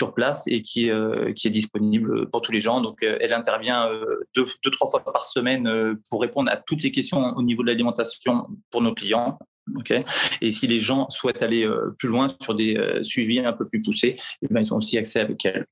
[0.00, 2.80] sur place et qui, euh, qui est disponible pour tous les gens.
[2.80, 5.68] Donc, euh, elle intervient euh, deux, deux, trois fois par semaine
[6.08, 9.38] pour répondre à toutes les questions au niveau de l'alimentation pour nos clients.
[9.76, 10.04] Okay.
[10.40, 12.72] Et si les gens souhaitent aller plus loin sur des
[13.02, 15.66] suivis un peu plus poussés, eh ben, ils ont aussi accès avec elle.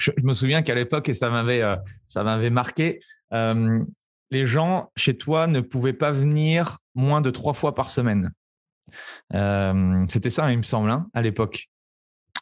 [0.00, 1.62] Je, je me souviens qu'à l'époque, et ça m'avait,
[2.06, 2.98] ça m'avait marqué,
[3.32, 8.32] les gens chez toi ne pouvaient pas venir moins de trois fois par semaine.
[10.08, 11.68] C'était ça, il me semble, hein, à l'époque.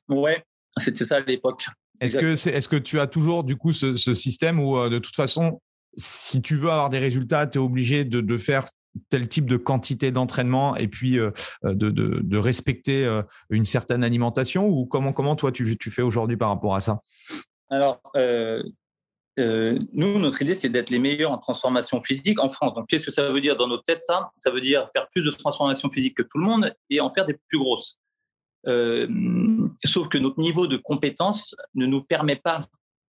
[0.08, 0.42] Ouais,
[0.78, 1.66] c'était ça à l'époque.
[2.00, 5.60] Est-ce que, tu as toujours du coup ce, ce système où euh, de toute façon,
[5.94, 8.66] si tu veux avoir des résultats, tu es obligé de, de, faire
[9.10, 11.30] tel type de quantité d'entraînement et puis euh,
[11.62, 16.02] de, de, de, respecter euh, une certaine alimentation ou comment, comment toi tu, tu fais
[16.02, 17.00] aujourd'hui par rapport à ça?
[17.70, 18.62] Alors, euh,
[19.38, 22.74] euh, nous, notre idée, c'est d'être les meilleurs en transformation physique en France.
[22.74, 24.30] Donc, qu'est-ce que ça veut dire dans notre tête, ça?
[24.38, 27.26] Ça veut dire faire plus de transformation physique que tout le monde et en faire
[27.26, 27.98] des plus grosses.
[28.66, 29.06] Euh,
[29.84, 32.66] sauf que notre niveau de compétence ne nous permet pas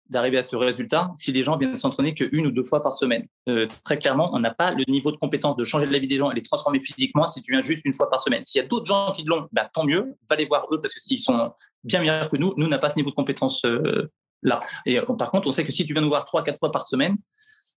[0.09, 3.25] d'arriver à ce résultat si les gens viennent s'entraîner qu'une ou deux fois par semaine.
[3.49, 6.17] Euh, très clairement, on n'a pas le niveau de compétence de changer la vie des
[6.17, 8.43] gens et les transformer physiquement si tu viens juste une fois par semaine.
[8.45, 10.93] S'il y a d'autres gens qui l'ont, bah, tant mieux, va les voir eux parce
[10.93, 11.51] qu'ils sont
[11.83, 12.53] bien meilleurs que nous.
[12.57, 14.11] Nous, on n'a pas ce niveau de compétence euh,
[14.43, 14.59] là.
[14.85, 16.85] Et par contre, on sait que si tu viens nous voir trois, quatre fois par
[16.85, 17.17] semaine,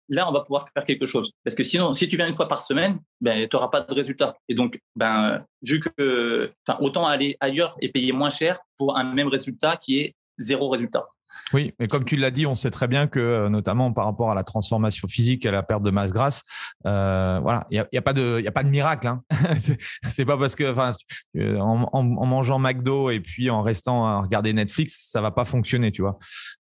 [0.09, 1.33] là, on va pouvoir faire quelque chose.
[1.45, 3.95] Parce que sinon, si tu viens une fois par semaine, ben, tu n'auras pas de
[3.95, 4.37] résultat.
[4.49, 9.29] Et donc, ben, vu que, autant aller ailleurs et payer moins cher pour un même
[9.29, 11.07] résultat qui est zéro résultat.
[11.53, 14.31] Oui, mais comme tu l'as dit, on sait très bien que, euh, notamment par rapport
[14.31, 16.43] à la transformation physique et à la perte de masse grasse,
[16.87, 19.07] euh, voilà, il n'y a, y a, pas de, y a pas de miracle.
[19.09, 19.23] Hein.
[20.05, 20.93] c'est pas parce que, enfin,
[21.37, 26.03] en, mangeant McDo et puis en restant à regarder Netflix, ça va pas fonctionner, tu
[26.03, 26.19] vois.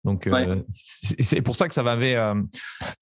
[0.05, 0.47] Donc, ouais.
[0.47, 2.35] euh, c'est pour ça que ça m'avait, euh,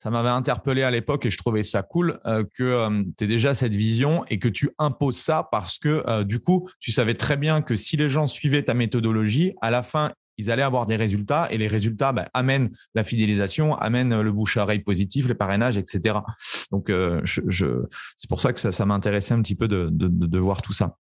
[0.01, 2.89] ça m'avait interpellé à l'époque et je trouvais ça cool euh, que
[3.19, 6.93] tu aies déjà cette vision et que tu imposes ça parce que, du coup, tu
[6.93, 10.63] savais très bien que si les gens suivaient ta méthodologie, à la fin, ils allaient
[10.63, 14.81] avoir des résultats et les résultats bah, amènent la fidélisation, amènent le bouche à oreille
[14.81, 16.19] positif, le parrainage, etc.
[16.71, 17.67] Donc, euh, je, je,
[18.17, 20.73] c'est pour ça que ça, ça m'intéressait un petit peu de, de, de, voir tout
[20.73, 20.97] ça.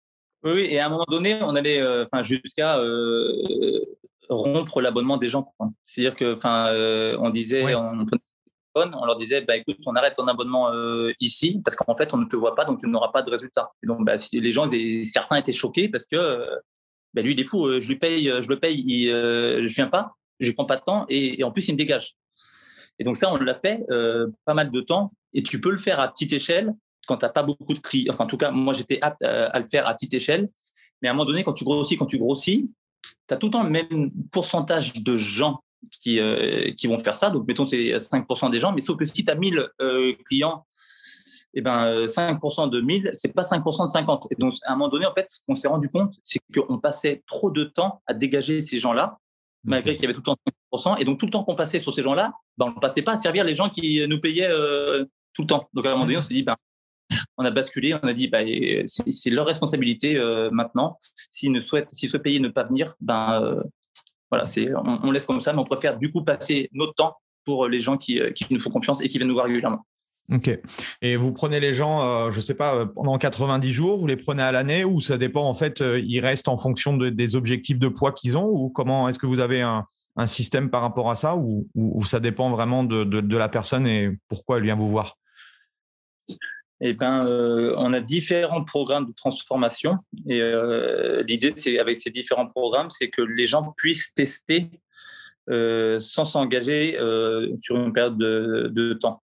[0.44, 3.32] Oui, et à un moment donné, on allait euh, jusqu'à euh,
[4.28, 5.52] rompre l'abonnement des gens.
[5.84, 6.70] C'est-à-dire que, enfin,
[7.18, 7.74] on disait, ouais.
[7.74, 8.06] on,
[8.76, 12.18] on leur disait, bah, écoute, on arrête ton abonnement euh, ici parce qu'en fait, on
[12.18, 13.72] ne te voit pas, donc tu n'auras pas de résultat.
[13.82, 14.68] Et donc, bah, si les gens,
[15.04, 16.46] certains étaient choqués parce que
[17.16, 19.86] ben lui, il est fou, euh, je lui paye, je le paye, euh, je viens
[19.88, 22.14] pas, je prends pas de temps et, en plus, il me dégage.
[22.98, 25.78] Et donc ça, on l'a fait euh, pas mal de temps et tu peux le
[25.78, 26.74] faire à petite échelle
[27.06, 28.12] quand tu n'as pas beaucoup de clients.
[28.12, 30.50] Enfin, en tout cas, moi, j'étais apte à, le faire à petite échelle.
[31.00, 32.70] Mais à un moment donné, quand tu grossis, quand tu grossis,
[33.28, 35.62] tu as tout le temps le même pourcentage de gens
[36.02, 37.30] qui, euh, qui vont faire ça.
[37.30, 39.68] Donc, mettons, c'est 5% des gens, mais sauf que si tu as 1000
[40.26, 40.66] clients
[41.58, 44.26] eh ben, 5% de 1000, c'est pas 5% de 50.
[44.30, 46.78] Et donc, à un moment donné, en fait, ce qu'on s'est rendu compte, c'est qu'on
[46.78, 49.18] passait trop de temps à dégager ces gens-là,
[49.64, 50.36] malgré qu'il y avait tout le temps
[50.72, 51.00] 5%.
[51.00, 53.14] Et donc, tout le temps qu'on passait sur ces gens-là, ben, on ne passait pas
[53.14, 55.66] à servir les gens qui nous payaient euh, tout le temps.
[55.72, 56.56] Donc, à un moment donné, on s'est dit, ben,
[57.38, 58.46] on a basculé, on a dit, ben,
[58.86, 60.98] c'est leur responsabilité euh, maintenant.
[61.32, 63.62] S'ils ne souhaitent, s'ils souhaitent payer ne pas venir, ben, euh,
[64.30, 67.16] voilà, c'est, on, on, laisse comme ça, mais on préfère du coup passer notre temps
[67.46, 69.86] pour les gens qui, qui nous font confiance et qui viennent nous voir régulièrement.
[70.32, 70.50] Ok.
[71.02, 74.16] Et vous prenez les gens, euh, je ne sais pas, pendant 90 jours, vous les
[74.16, 77.36] prenez à l'année ou ça dépend en fait, euh, ils restent en fonction de, des
[77.36, 79.86] objectifs de poids qu'ils ont ou comment est-ce que vous avez un,
[80.26, 81.68] système par rapport à ça ou,
[82.02, 85.18] ça dépend vraiment de, la personne et pourquoi elle vient vous voir?
[86.80, 92.46] Eh euh, on a différents programmes de transformation et euh, l'idée, c'est avec ces différents
[92.46, 94.70] programmes, c'est que les gens puissent tester
[95.50, 99.22] euh, sans s'engager euh, sur une période de, temps,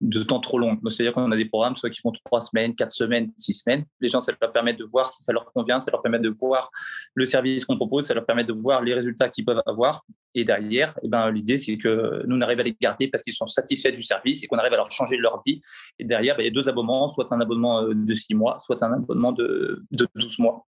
[0.00, 0.78] de, temps trop long.
[0.88, 3.84] C'est-à-dire qu'on a des programmes soit qui font trois semaines, quatre semaines, six semaines.
[4.00, 6.28] Les gens, ça leur permet de voir si ça leur convient, ça leur permet de
[6.28, 6.70] voir
[7.14, 10.04] le service qu'on propose, ça leur permet de voir les résultats qu'ils peuvent avoir.
[10.34, 13.34] Et derrière, eh ben, l'idée, c'est que nous, on arrive à les garder parce qu'ils
[13.34, 15.60] sont satisfaits du service et qu'on arrive à leur changer leur vie.
[15.98, 18.58] Et derrière, ben, il y a deux abonnements, soit un abonnement euh, de six mois,
[18.58, 20.66] soit un abonnement de, 12 mois.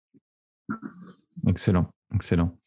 [1.47, 2.59] Excellent, excellent.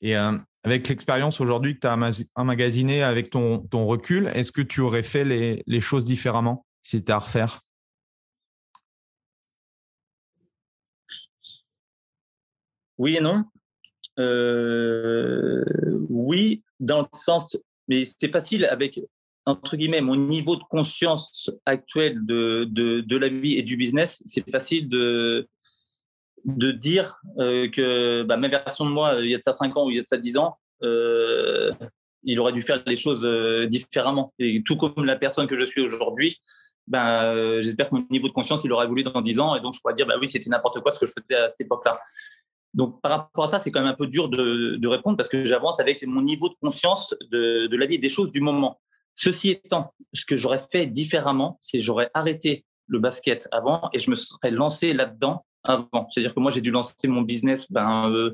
[0.00, 1.98] Et euh, avec l'expérience aujourd'hui que tu as
[2.34, 7.18] emmagasiné avec ton, recul, est-ce que tu aurais fait les, choses différemment si c'était à
[7.18, 7.60] refaire?
[12.98, 13.44] Oui et non.
[16.08, 17.58] Oui, dans le sens,
[17.88, 19.00] mais c'est facile avec
[19.46, 24.88] entre guillemets, mon niveau de conscience actuel de la vie et du business, c'est facile
[24.88, 25.46] de,
[26.44, 29.76] de dire euh, que bah, ma version de moi, il y a de ça 5
[29.76, 31.72] ans ou il y a de ça 10 ans, euh,
[32.22, 34.32] il aurait dû faire les choses euh, différemment.
[34.38, 36.40] Et tout comme la personne que je suis aujourd'hui,
[36.86, 39.56] ben, j'espère que mon niveau de conscience, il aurait voulu dans 10 ans.
[39.56, 41.48] Et donc, je pourrais dire, bah oui, c'était n'importe quoi ce que je faisais à
[41.48, 41.98] cette époque-là.
[42.74, 45.28] Donc, par rapport à ça, c'est quand même un peu dur de, de répondre parce
[45.28, 48.40] que j'avance avec mon niveau de conscience de, de la vie et des choses du
[48.40, 48.80] moment.
[49.14, 54.10] Ceci étant, ce que j'aurais fait différemment, c'est j'aurais arrêté le basket avant et je
[54.10, 56.08] me serais lancé là-dedans avant.
[56.10, 58.30] C'est-à-dire que moi, j'ai dû lancer mon business ben,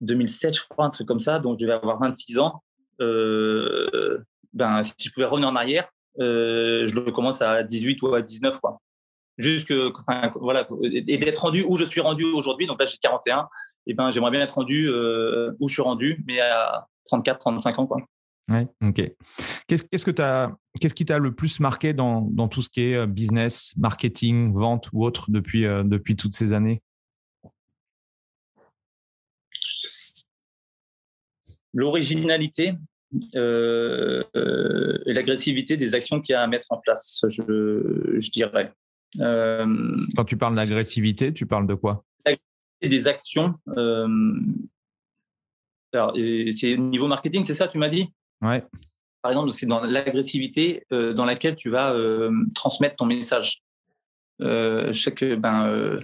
[0.00, 2.62] 2007, euh, je crois, un truc comme ça, donc je vais avoir 26 ans.
[3.00, 4.18] Euh,
[4.52, 5.88] ben, si je pouvais revenir en arrière,
[6.20, 8.80] euh, je le commence à 18 ou à 19, quoi.
[9.38, 9.72] Juste
[10.34, 13.48] voilà, et d'être rendu où je suis rendu aujourd'hui, donc là j'ai 41,
[13.86, 17.86] et ben j'aimerais bien être rendu où je suis rendu, mais à 34, 35 ans,
[17.86, 18.02] quoi.
[18.50, 19.12] Ouais, ok.
[19.68, 22.96] Qu'est-ce, que as, qu'est-ce qui t'a le plus marqué dans, dans, tout ce qui est
[22.96, 26.82] euh, business, marketing, vente ou autre depuis, euh, depuis toutes ces années?
[31.72, 32.74] L'originalité
[33.36, 34.24] euh,
[35.06, 38.72] et l'agressivité des actions qu'il y a à mettre en place, je, je dirais.
[39.16, 42.04] Quand tu parles d'agressivité, tu parles de quoi?
[42.82, 43.54] Des actions.
[45.92, 48.12] alors, c'est niveau marketing, c'est ça, tu m'as dit?
[48.42, 48.64] Ouais.
[49.22, 53.62] Par exemple, c'est dans l'agressivité euh, dans laquelle tu vas euh, transmettre ton message.
[54.40, 56.00] Euh, chaque, ben,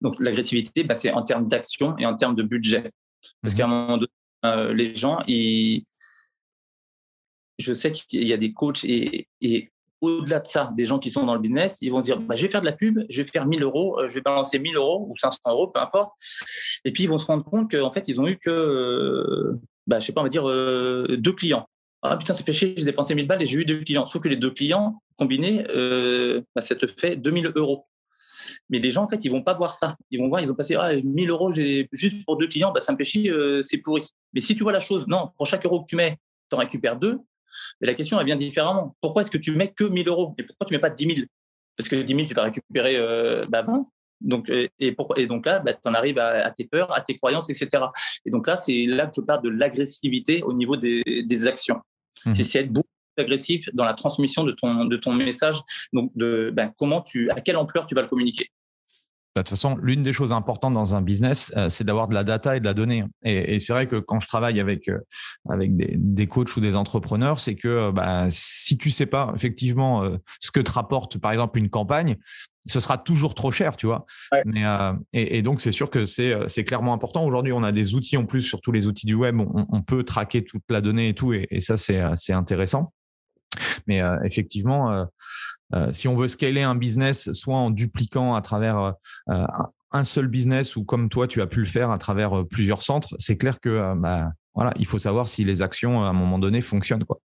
[0.00, 2.92] donc l'agressivité, ben, c'est en termes d'action et en termes de budget.
[3.42, 3.74] Parce qu'à un mhm.
[3.74, 5.84] moment donné, les gens, ils...
[7.58, 11.10] je sais qu'il y a des coachs et, et au-delà de ça, des gens qui
[11.10, 13.22] sont dans le business, ils vont dire bah, je vais faire de la pub, je
[13.22, 16.12] vais faire 1000 euros, je vais balancer 1000 euros ou 500 euros, peu importe.
[16.84, 20.06] Et puis ils vont se rendre compte qu'en fait, ils ont eu que bah, je
[20.06, 21.68] sais pas, on va dire euh, deux clients.
[22.02, 24.06] Ah putain, fait chier, j'ai dépensé 1000 balles et j'ai eu deux clients.
[24.06, 27.86] Sauf que les deux clients combinés, euh, bah, ça te fait 2000 euros.
[28.68, 29.96] Mais les gens, en fait, ils vont pas voir ça.
[30.10, 31.52] Ils vont voir, ils ont passé ah, 1000 euros
[31.92, 34.06] juste pour deux clients, bah, ça me fait euh, c'est pourri.
[34.34, 36.18] Mais si tu vois la chose, non, pour chaque euro que tu mets,
[36.50, 37.18] tu en récupères deux.
[37.80, 38.96] Mais la question, elle vient différemment.
[39.00, 40.34] Pourquoi est-ce que tu mets que 1000 euros?
[40.38, 41.26] Et pourquoi tu mets pas 10 000
[41.76, 42.98] Parce que 10 000, tu vas récupérer
[43.48, 43.86] bah, 20.
[44.24, 47.00] Donc, euh, et, pour, et donc là, bah, tu en arrives à, tes peurs, à
[47.00, 47.84] tes croyances, etc.
[48.24, 51.80] Et donc là, c'est là que je parle de l'agressivité au niveau des, des actions.
[52.24, 52.34] Mmh.
[52.34, 55.60] C'est être beaucoup plus agressif dans la transmission de ton, de ton message.
[55.92, 58.50] Donc, de ben, comment tu, à quelle ampleur tu vas le communiquer.
[59.36, 62.14] Bah, de toute façon, l'une des choses importantes dans un business, euh, c'est d'avoir de
[62.14, 63.04] la data et de la donnée.
[63.24, 65.00] Et, et c'est vrai que quand je travaille avec euh,
[65.50, 70.08] avec des, des, coachs ou des entrepreneurs, c'est que bah, si tu sais pas effectivement
[70.38, 72.16] ce que te rapporte, par exemple, une campagne,
[72.66, 74.06] ce sera toujours trop cher, tu vois.
[74.46, 77.24] Mais, euh, et, et, donc, c'est sûr que c'est, euh, c'est clairement important.
[77.24, 79.82] Aujourd'hui, on a des outils en plus, sur tous les outils du web, on, on
[79.82, 82.92] peut traquer toute la donnée et tout, et, et ça, c'est, euh, c'est intéressant.
[83.86, 85.06] Mais euh, effectivement,
[85.74, 88.94] euh, si on veut scaler un business, soit en dupliquant à travers
[89.28, 93.14] un seul business ou comme toi, tu as pu le faire à travers plusieurs centres,
[93.18, 96.60] c'est clair que bah, voilà, il faut savoir si les actions à un moment donné
[96.60, 97.04] fonctionnent.
[97.04, 97.20] Quoi.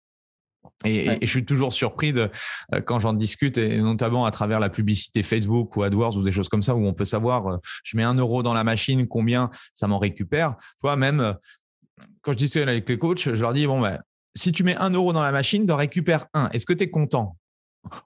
[0.84, 2.30] Et, je suis toujours surpris de
[2.74, 6.32] euh, quand j'en discute, et notamment à travers la publicité Facebook ou AdWords ou des
[6.32, 9.06] choses comme ça, où on peut savoir, euh, je mets un euro dans la machine,
[9.06, 10.54] combien ça m'en récupère.
[10.80, 11.32] Toi, même euh,
[12.20, 14.00] quand je discute avec les coachs, je leur dis bon ben,
[14.34, 16.50] si tu mets un euro dans la machine, tu récupères un.
[16.50, 17.36] Est-ce que tu es content?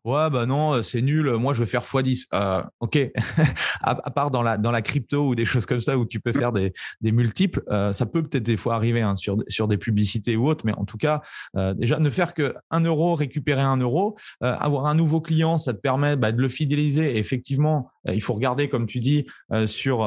[0.05, 1.31] Ouais, bah non, euh, c'est nul.
[1.37, 2.27] Moi, je veux faire x10.
[2.33, 2.99] Euh, ok.
[3.83, 6.33] à, part dans la, dans la crypto ou des choses comme ça où tu peux
[6.33, 9.79] faire des, des multiples, euh, ça peut peut-être des fois arriver hein, sur, sur des
[9.79, 10.65] publicités ou autres.
[10.67, 11.23] Mais en tout cas,
[11.57, 15.57] euh, déjà, ne faire que un euro, récupérer un euro, euh, avoir un nouveau client,
[15.57, 17.17] ça te permet bah, de le fidéliser.
[17.17, 19.27] Et effectivement, il faut regarder, comme tu dis,
[19.67, 20.03] sur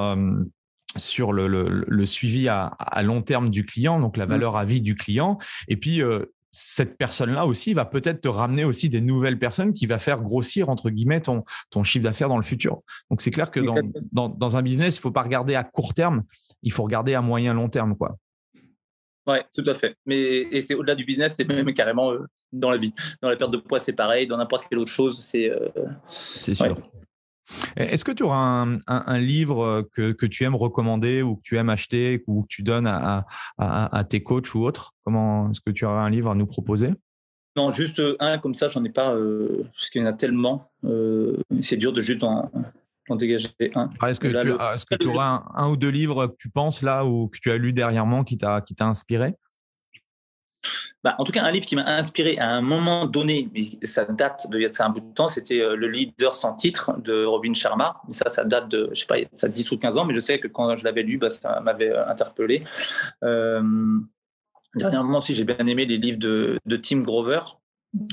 [0.97, 4.29] sur le, le, le, suivi à, à, long terme du client, donc la mmh.
[4.29, 5.37] valeur à vie du client.
[5.67, 9.87] Et puis, euh, cette personne-là aussi va peut-être te ramener aussi des nouvelles personnes qui
[9.87, 12.81] va faire grossir, entre guillemets, ton, ton chiffre d'affaires dans le futur.
[13.09, 13.75] Donc, c'est clair que dans,
[14.11, 16.23] dans, dans, un business, il faut pas regarder à court terme,
[16.61, 17.97] il faut regarder à moyen long terme.
[17.97, 18.17] quoi.
[19.25, 19.95] Oui, tout à fait.
[20.05, 22.93] Mais et c'est au-delà du business, c'est même carrément euh, dans la vie.
[23.21, 24.27] Dans la perte de poids, c'est pareil.
[24.27, 25.49] Dans n'importe quelle autre chose, c'est.
[25.49, 25.69] Euh,
[26.09, 26.75] c'est sûr.
[27.75, 31.69] Est-ce que tu auras un, livre que, que, tu aimes recommander ou que tu aimes
[31.69, 33.25] acheter ou que tu donnes à,
[33.57, 34.93] à, tes coachs ou autres?
[35.03, 36.91] Comment Est-ce que tu auras un livre à nous proposer?
[37.55, 40.71] Non, juste un comme ça, j'en ai pas, euh, parce qu'il y en a tellement.
[40.85, 42.49] Euh, c'est dur de juste en,
[43.11, 43.89] dégager un.
[43.99, 46.81] Ah, est-ce que, tu, est-ce que tu auras un, ou deux livres que tu penses
[46.81, 49.35] là ou que tu as lu dernièrement qui t'a, qui t'a inspiré?
[51.03, 54.05] Bah, en tout cas, un livre qui m'a inspiré à un moment donné, mais ça
[54.05, 56.97] date de, il y a un bout de temps, c'était euh, Le leader sans titre
[56.99, 58.01] de Robin Sharma.
[58.07, 60.19] Mais ça, ça date de, je sais pas, ça 10 ou 15 ans, mais je
[60.19, 62.63] sais que quand je l'avais lu, bah, ça m'avait euh, interpellé.
[63.23, 63.61] Euh,
[64.75, 67.41] dernièrement aussi, j'ai bien aimé les livres de, de Tim Grover.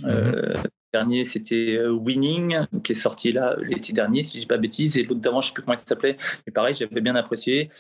[0.05, 0.63] Euh, mhm
[0.93, 4.57] dernier, c'était euh, Winning, qui est sorti là l'été dernier, si je ne dis pas
[4.59, 4.97] bêtise.
[4.97, 6.17] Et l'autre d'avant, je ne sais plus comment il s'appelait.
[6.47, 7.71] Mais pareil, j'avais bien apprécié.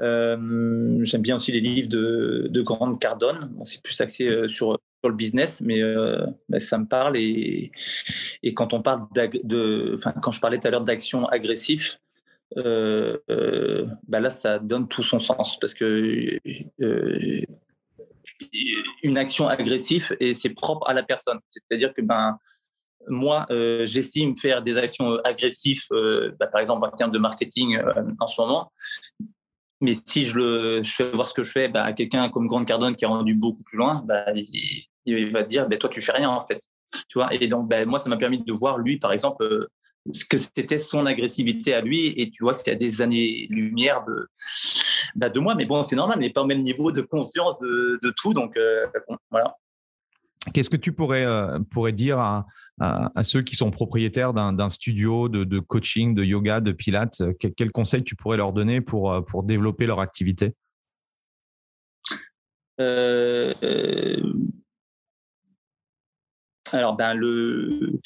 [0.00, 3.50] Euh, j'aime bien aussi les livres de, de Grande Cardone.
[3.52, 5.80] Bon, c'est plus axé euh, sur, sur le business, mais,
[6.58, 7.16] ça me parle.
[7.16, 7.70] Et,
[8.54, 11.96] quand on parle de, enfin, quand je parlais tout à l'heure d'action agressive,
[12.56, 16.38] bah là, ça donne tout son sens parce que
[19.02, 21.38] une action agressive et c'est propre à la personne.
[21.50, 22.38] C'est-à-dire que ben
[23.08, 27.18] moi, euh, j'estime faire des actions euh, agressives, euh, bah, par exemple en termes de
[27.18, 27.78] marketing
[28.18, 28.72] en ce moment.
[29.80, 32.46] Mais si je, le, je fais voir ce que je fais bah, à quelqu'un comme
[32.46, 36.02] Grande Cardone qui a rendu beaucoup plus loin, bah, il, va te dire, toi, tu
[36.02, 36.60] fais rien en fait.
[37.08, 39.68] Tu vois et donc, moi, ça m'a permis de voir, lui, par exemple,
[40.12, 42.08] ce que c'était son agressivité à lui.
[42.16, 44.28] Et tu vois, c'est à des années-lumière de,
[45.14, 45.54] bah, de moi.
[45.54, 48.34] Mais bon, c'est normal, on n'est pas au même niveau de conscience de, de tout.
[48.34, 48.56] Donc,
[49.30, 49.56] voilà.
[50.54, 52.46] Qu'est-ce que tu pourrais, euh, pourrais dire à,
[52.80, 57.52] à, ceux qui sont propriétaires d'un studio de, de, coaching, de yoga, de pilates Quel,
[57.54, 60.54] quel, conseil tu pourrais leur donner pour, euh, pour développer leur activité?
[62.80, 63.52] Euh,
[66.72, 68.00] Alors, ben, le...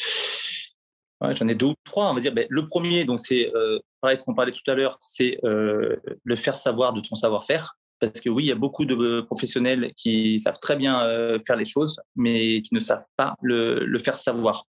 [1.21, 2.15] j'en ai deux ou trois.
[2.15, 3.53] Ben, le premier, donc c'est
[4.01, 7.77] pareil, ce qu'on parlait tout à l'heure, c'est le faire savoir de ton savoir-faire.
[8.01, 11.57] Parce que oui, il y a beaucoup de professionnels qui savent très bien euh, faire
[11.57, 14.67] les choses, mais qui ne savent pas le, faire savoir.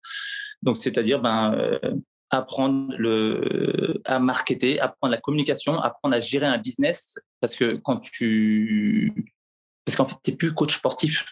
[0.63, 1.79] Donc, c'est-à-dire ben, euh,
[2.31, 2.95] apprendre
[4.05, 7.19] à marketer, apprendre la communication, apprendre à gérer un business.
[7.41, 9.13] Parce que quand tu.
[9.85, 11.25] Parce qu'en fait, tu n'es plus coach sportif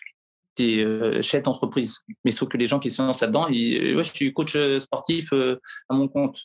[0.57, 2.01] tu es euh, chef d'entreprise.
[2.25, 5.33] Mais sauf que les gens qui sont là-dedans, ils, ouais, je suis coach euh, sportif
[5.33, 6.43] euh, à mon compte.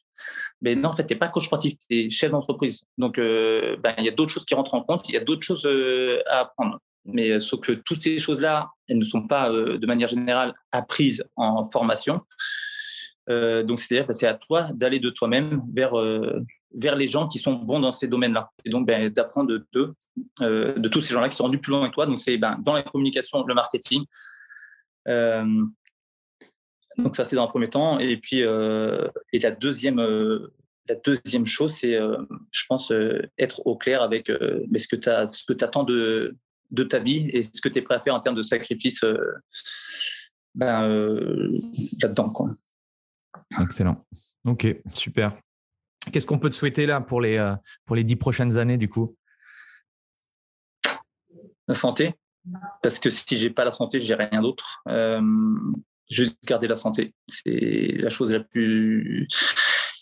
[0.62, 2.84] Mais non, en fait, tu n'es pas coach sportif, tu es chef d'entreprise.
[2.98, 5.44] Donc, ben, il y a d'autres choses qui rentrent en compte, il y a d'autres
[5.44, 5.68] choses
[6.28, 6.80] à apprendre.
[7.06, 11.64] Mais sauf que toutes ces choses-là, elles ne sont pas de manière générale apprises en
[11.66, 12.22] formation.
[13.28, 15.94] donc, c'est-à-dire que c'est à toi d'aller de toi-même vers
[16.74, 18.52] vers les gens qui sont bons dans ces domaines-là.
[18.66, 21.94] Et donc, ben, d'apprendre euh, de tous ces gens-là qui sont rendus plus loin que
[21.94, 22.06] toi.
[22.06, 24.04] Donc, c'est ben, dans la communication, le marketing.
[25.08, 25.64] Euh,
[26.98, 28.00] donc, ça, c'est dans un premier temps.
[28.00, 29.98] Et puis, euh, et la deuxième,
[31.46, 32.92] chose, c'est, je pense,
[33.38, 34.32] être au clair avec
[34.70, 35.10] mais ce que tu
[35.64, 36.36] attends de,
[36.72, 39.06] de ta vie et ce que tu es prêt à faire en termes de sacrifice
[40.54, 40.88] ben,
[42.02, 42.34] là-dedans.
[43.62, 44.06] Excellent.
[44.46, 45.38] Ok, super.
[46.12, 47.56] Qu'est-ce qu'on peut te souhaiter là pour les, euh,
[47.86, 49.16] pour les dix prochaines années du coup?
[51.68, 52.14] La santé.
[52.82, 54.82] Parce que si j'ai pas la santé, j'ai rien d'autre.
[54.88, 55.22] Euh,
[56.10, 59.28] juste garder la santé, c'est la chose la plus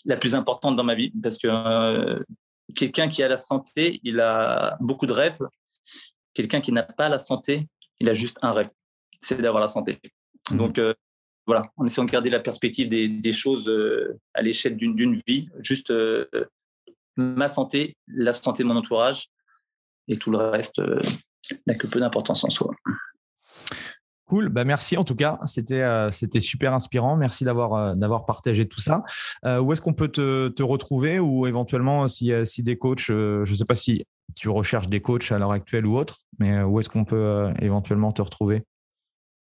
[0.04, 2.22] la plus importante dans ma vie parce que euh,
[2.76, 5.40] quelqu'un qui a la santé, il a beaucoup de rêves.
[6.34, 7.66] Quelqu'un qui n'a pas la santé,
[7.98, 8.70] il a juste un rêve,
[9.20, 9.98] c'est d'avoir la santé.
[10.50, 10.56] Mmh.
[10.56, 10.80] Donc
[11.46, 15.90] voilà, en essayant de garder la perspective des, choses euh, à l'échelle d'une vie, juste
[15.90, 16.26] euh,
[17.16, 19.28] ma santé, la santé de mon entourage,
[20.08, 21.00] et tout le reste euh,
[21.66, 22.74] n'a que peu d'importance en soi.
[24.26, 27.16] Cool, bah merci en tout cas, c'était c'était super inspirant.
[27.16, 29.04] Merci d'avoir d'avoir partagé tout ça.
[29.44, 33.54] où est-ce qu'on peut te, te, retrouver ou éventuellement si, si des coachs, je ne
[33.54, 34.04] sais pas si
[34.36, 38.10] tu recherches des coachs à l'heure actuelle ou autre, mais où est-ce qu'on peut éventuellement
[38.10, 38.64] te retrouver?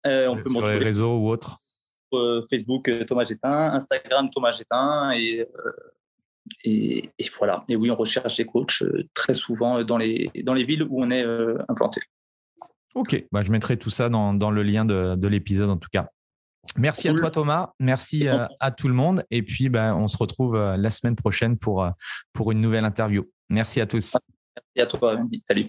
[0.07, 1.59] On peut Sur les réseaux ou autres
[2.48, 5.44] Facebook euh, Thomas Gétin, Instagram Thomas Gétin euh,
[6.64, 7.64] et, et, voilà.
[7.68, 8.82] Et oui, on recherche des coachs
[9.14, 11.24] très souvent dans les, dans les villes où on est
[11.68, 12.00] implanté.
[12.94, 15.88] Ok, bah, je mettrai tout ça dans, dans le lien de, de l'épisode en tout
[15.92, 16.08] cas.
[16.76, 20.56] Merci à toi Thomas, merci à, tout le monde et puis bah, on se retrouve
[20.56, 21.86] la semaine prochaine pour,
[22.32, 23.28] pour une nouvelle interview.
[23.48, 24.16] Merci à tous.
[24.76, 25.68] Merci à toi, salut.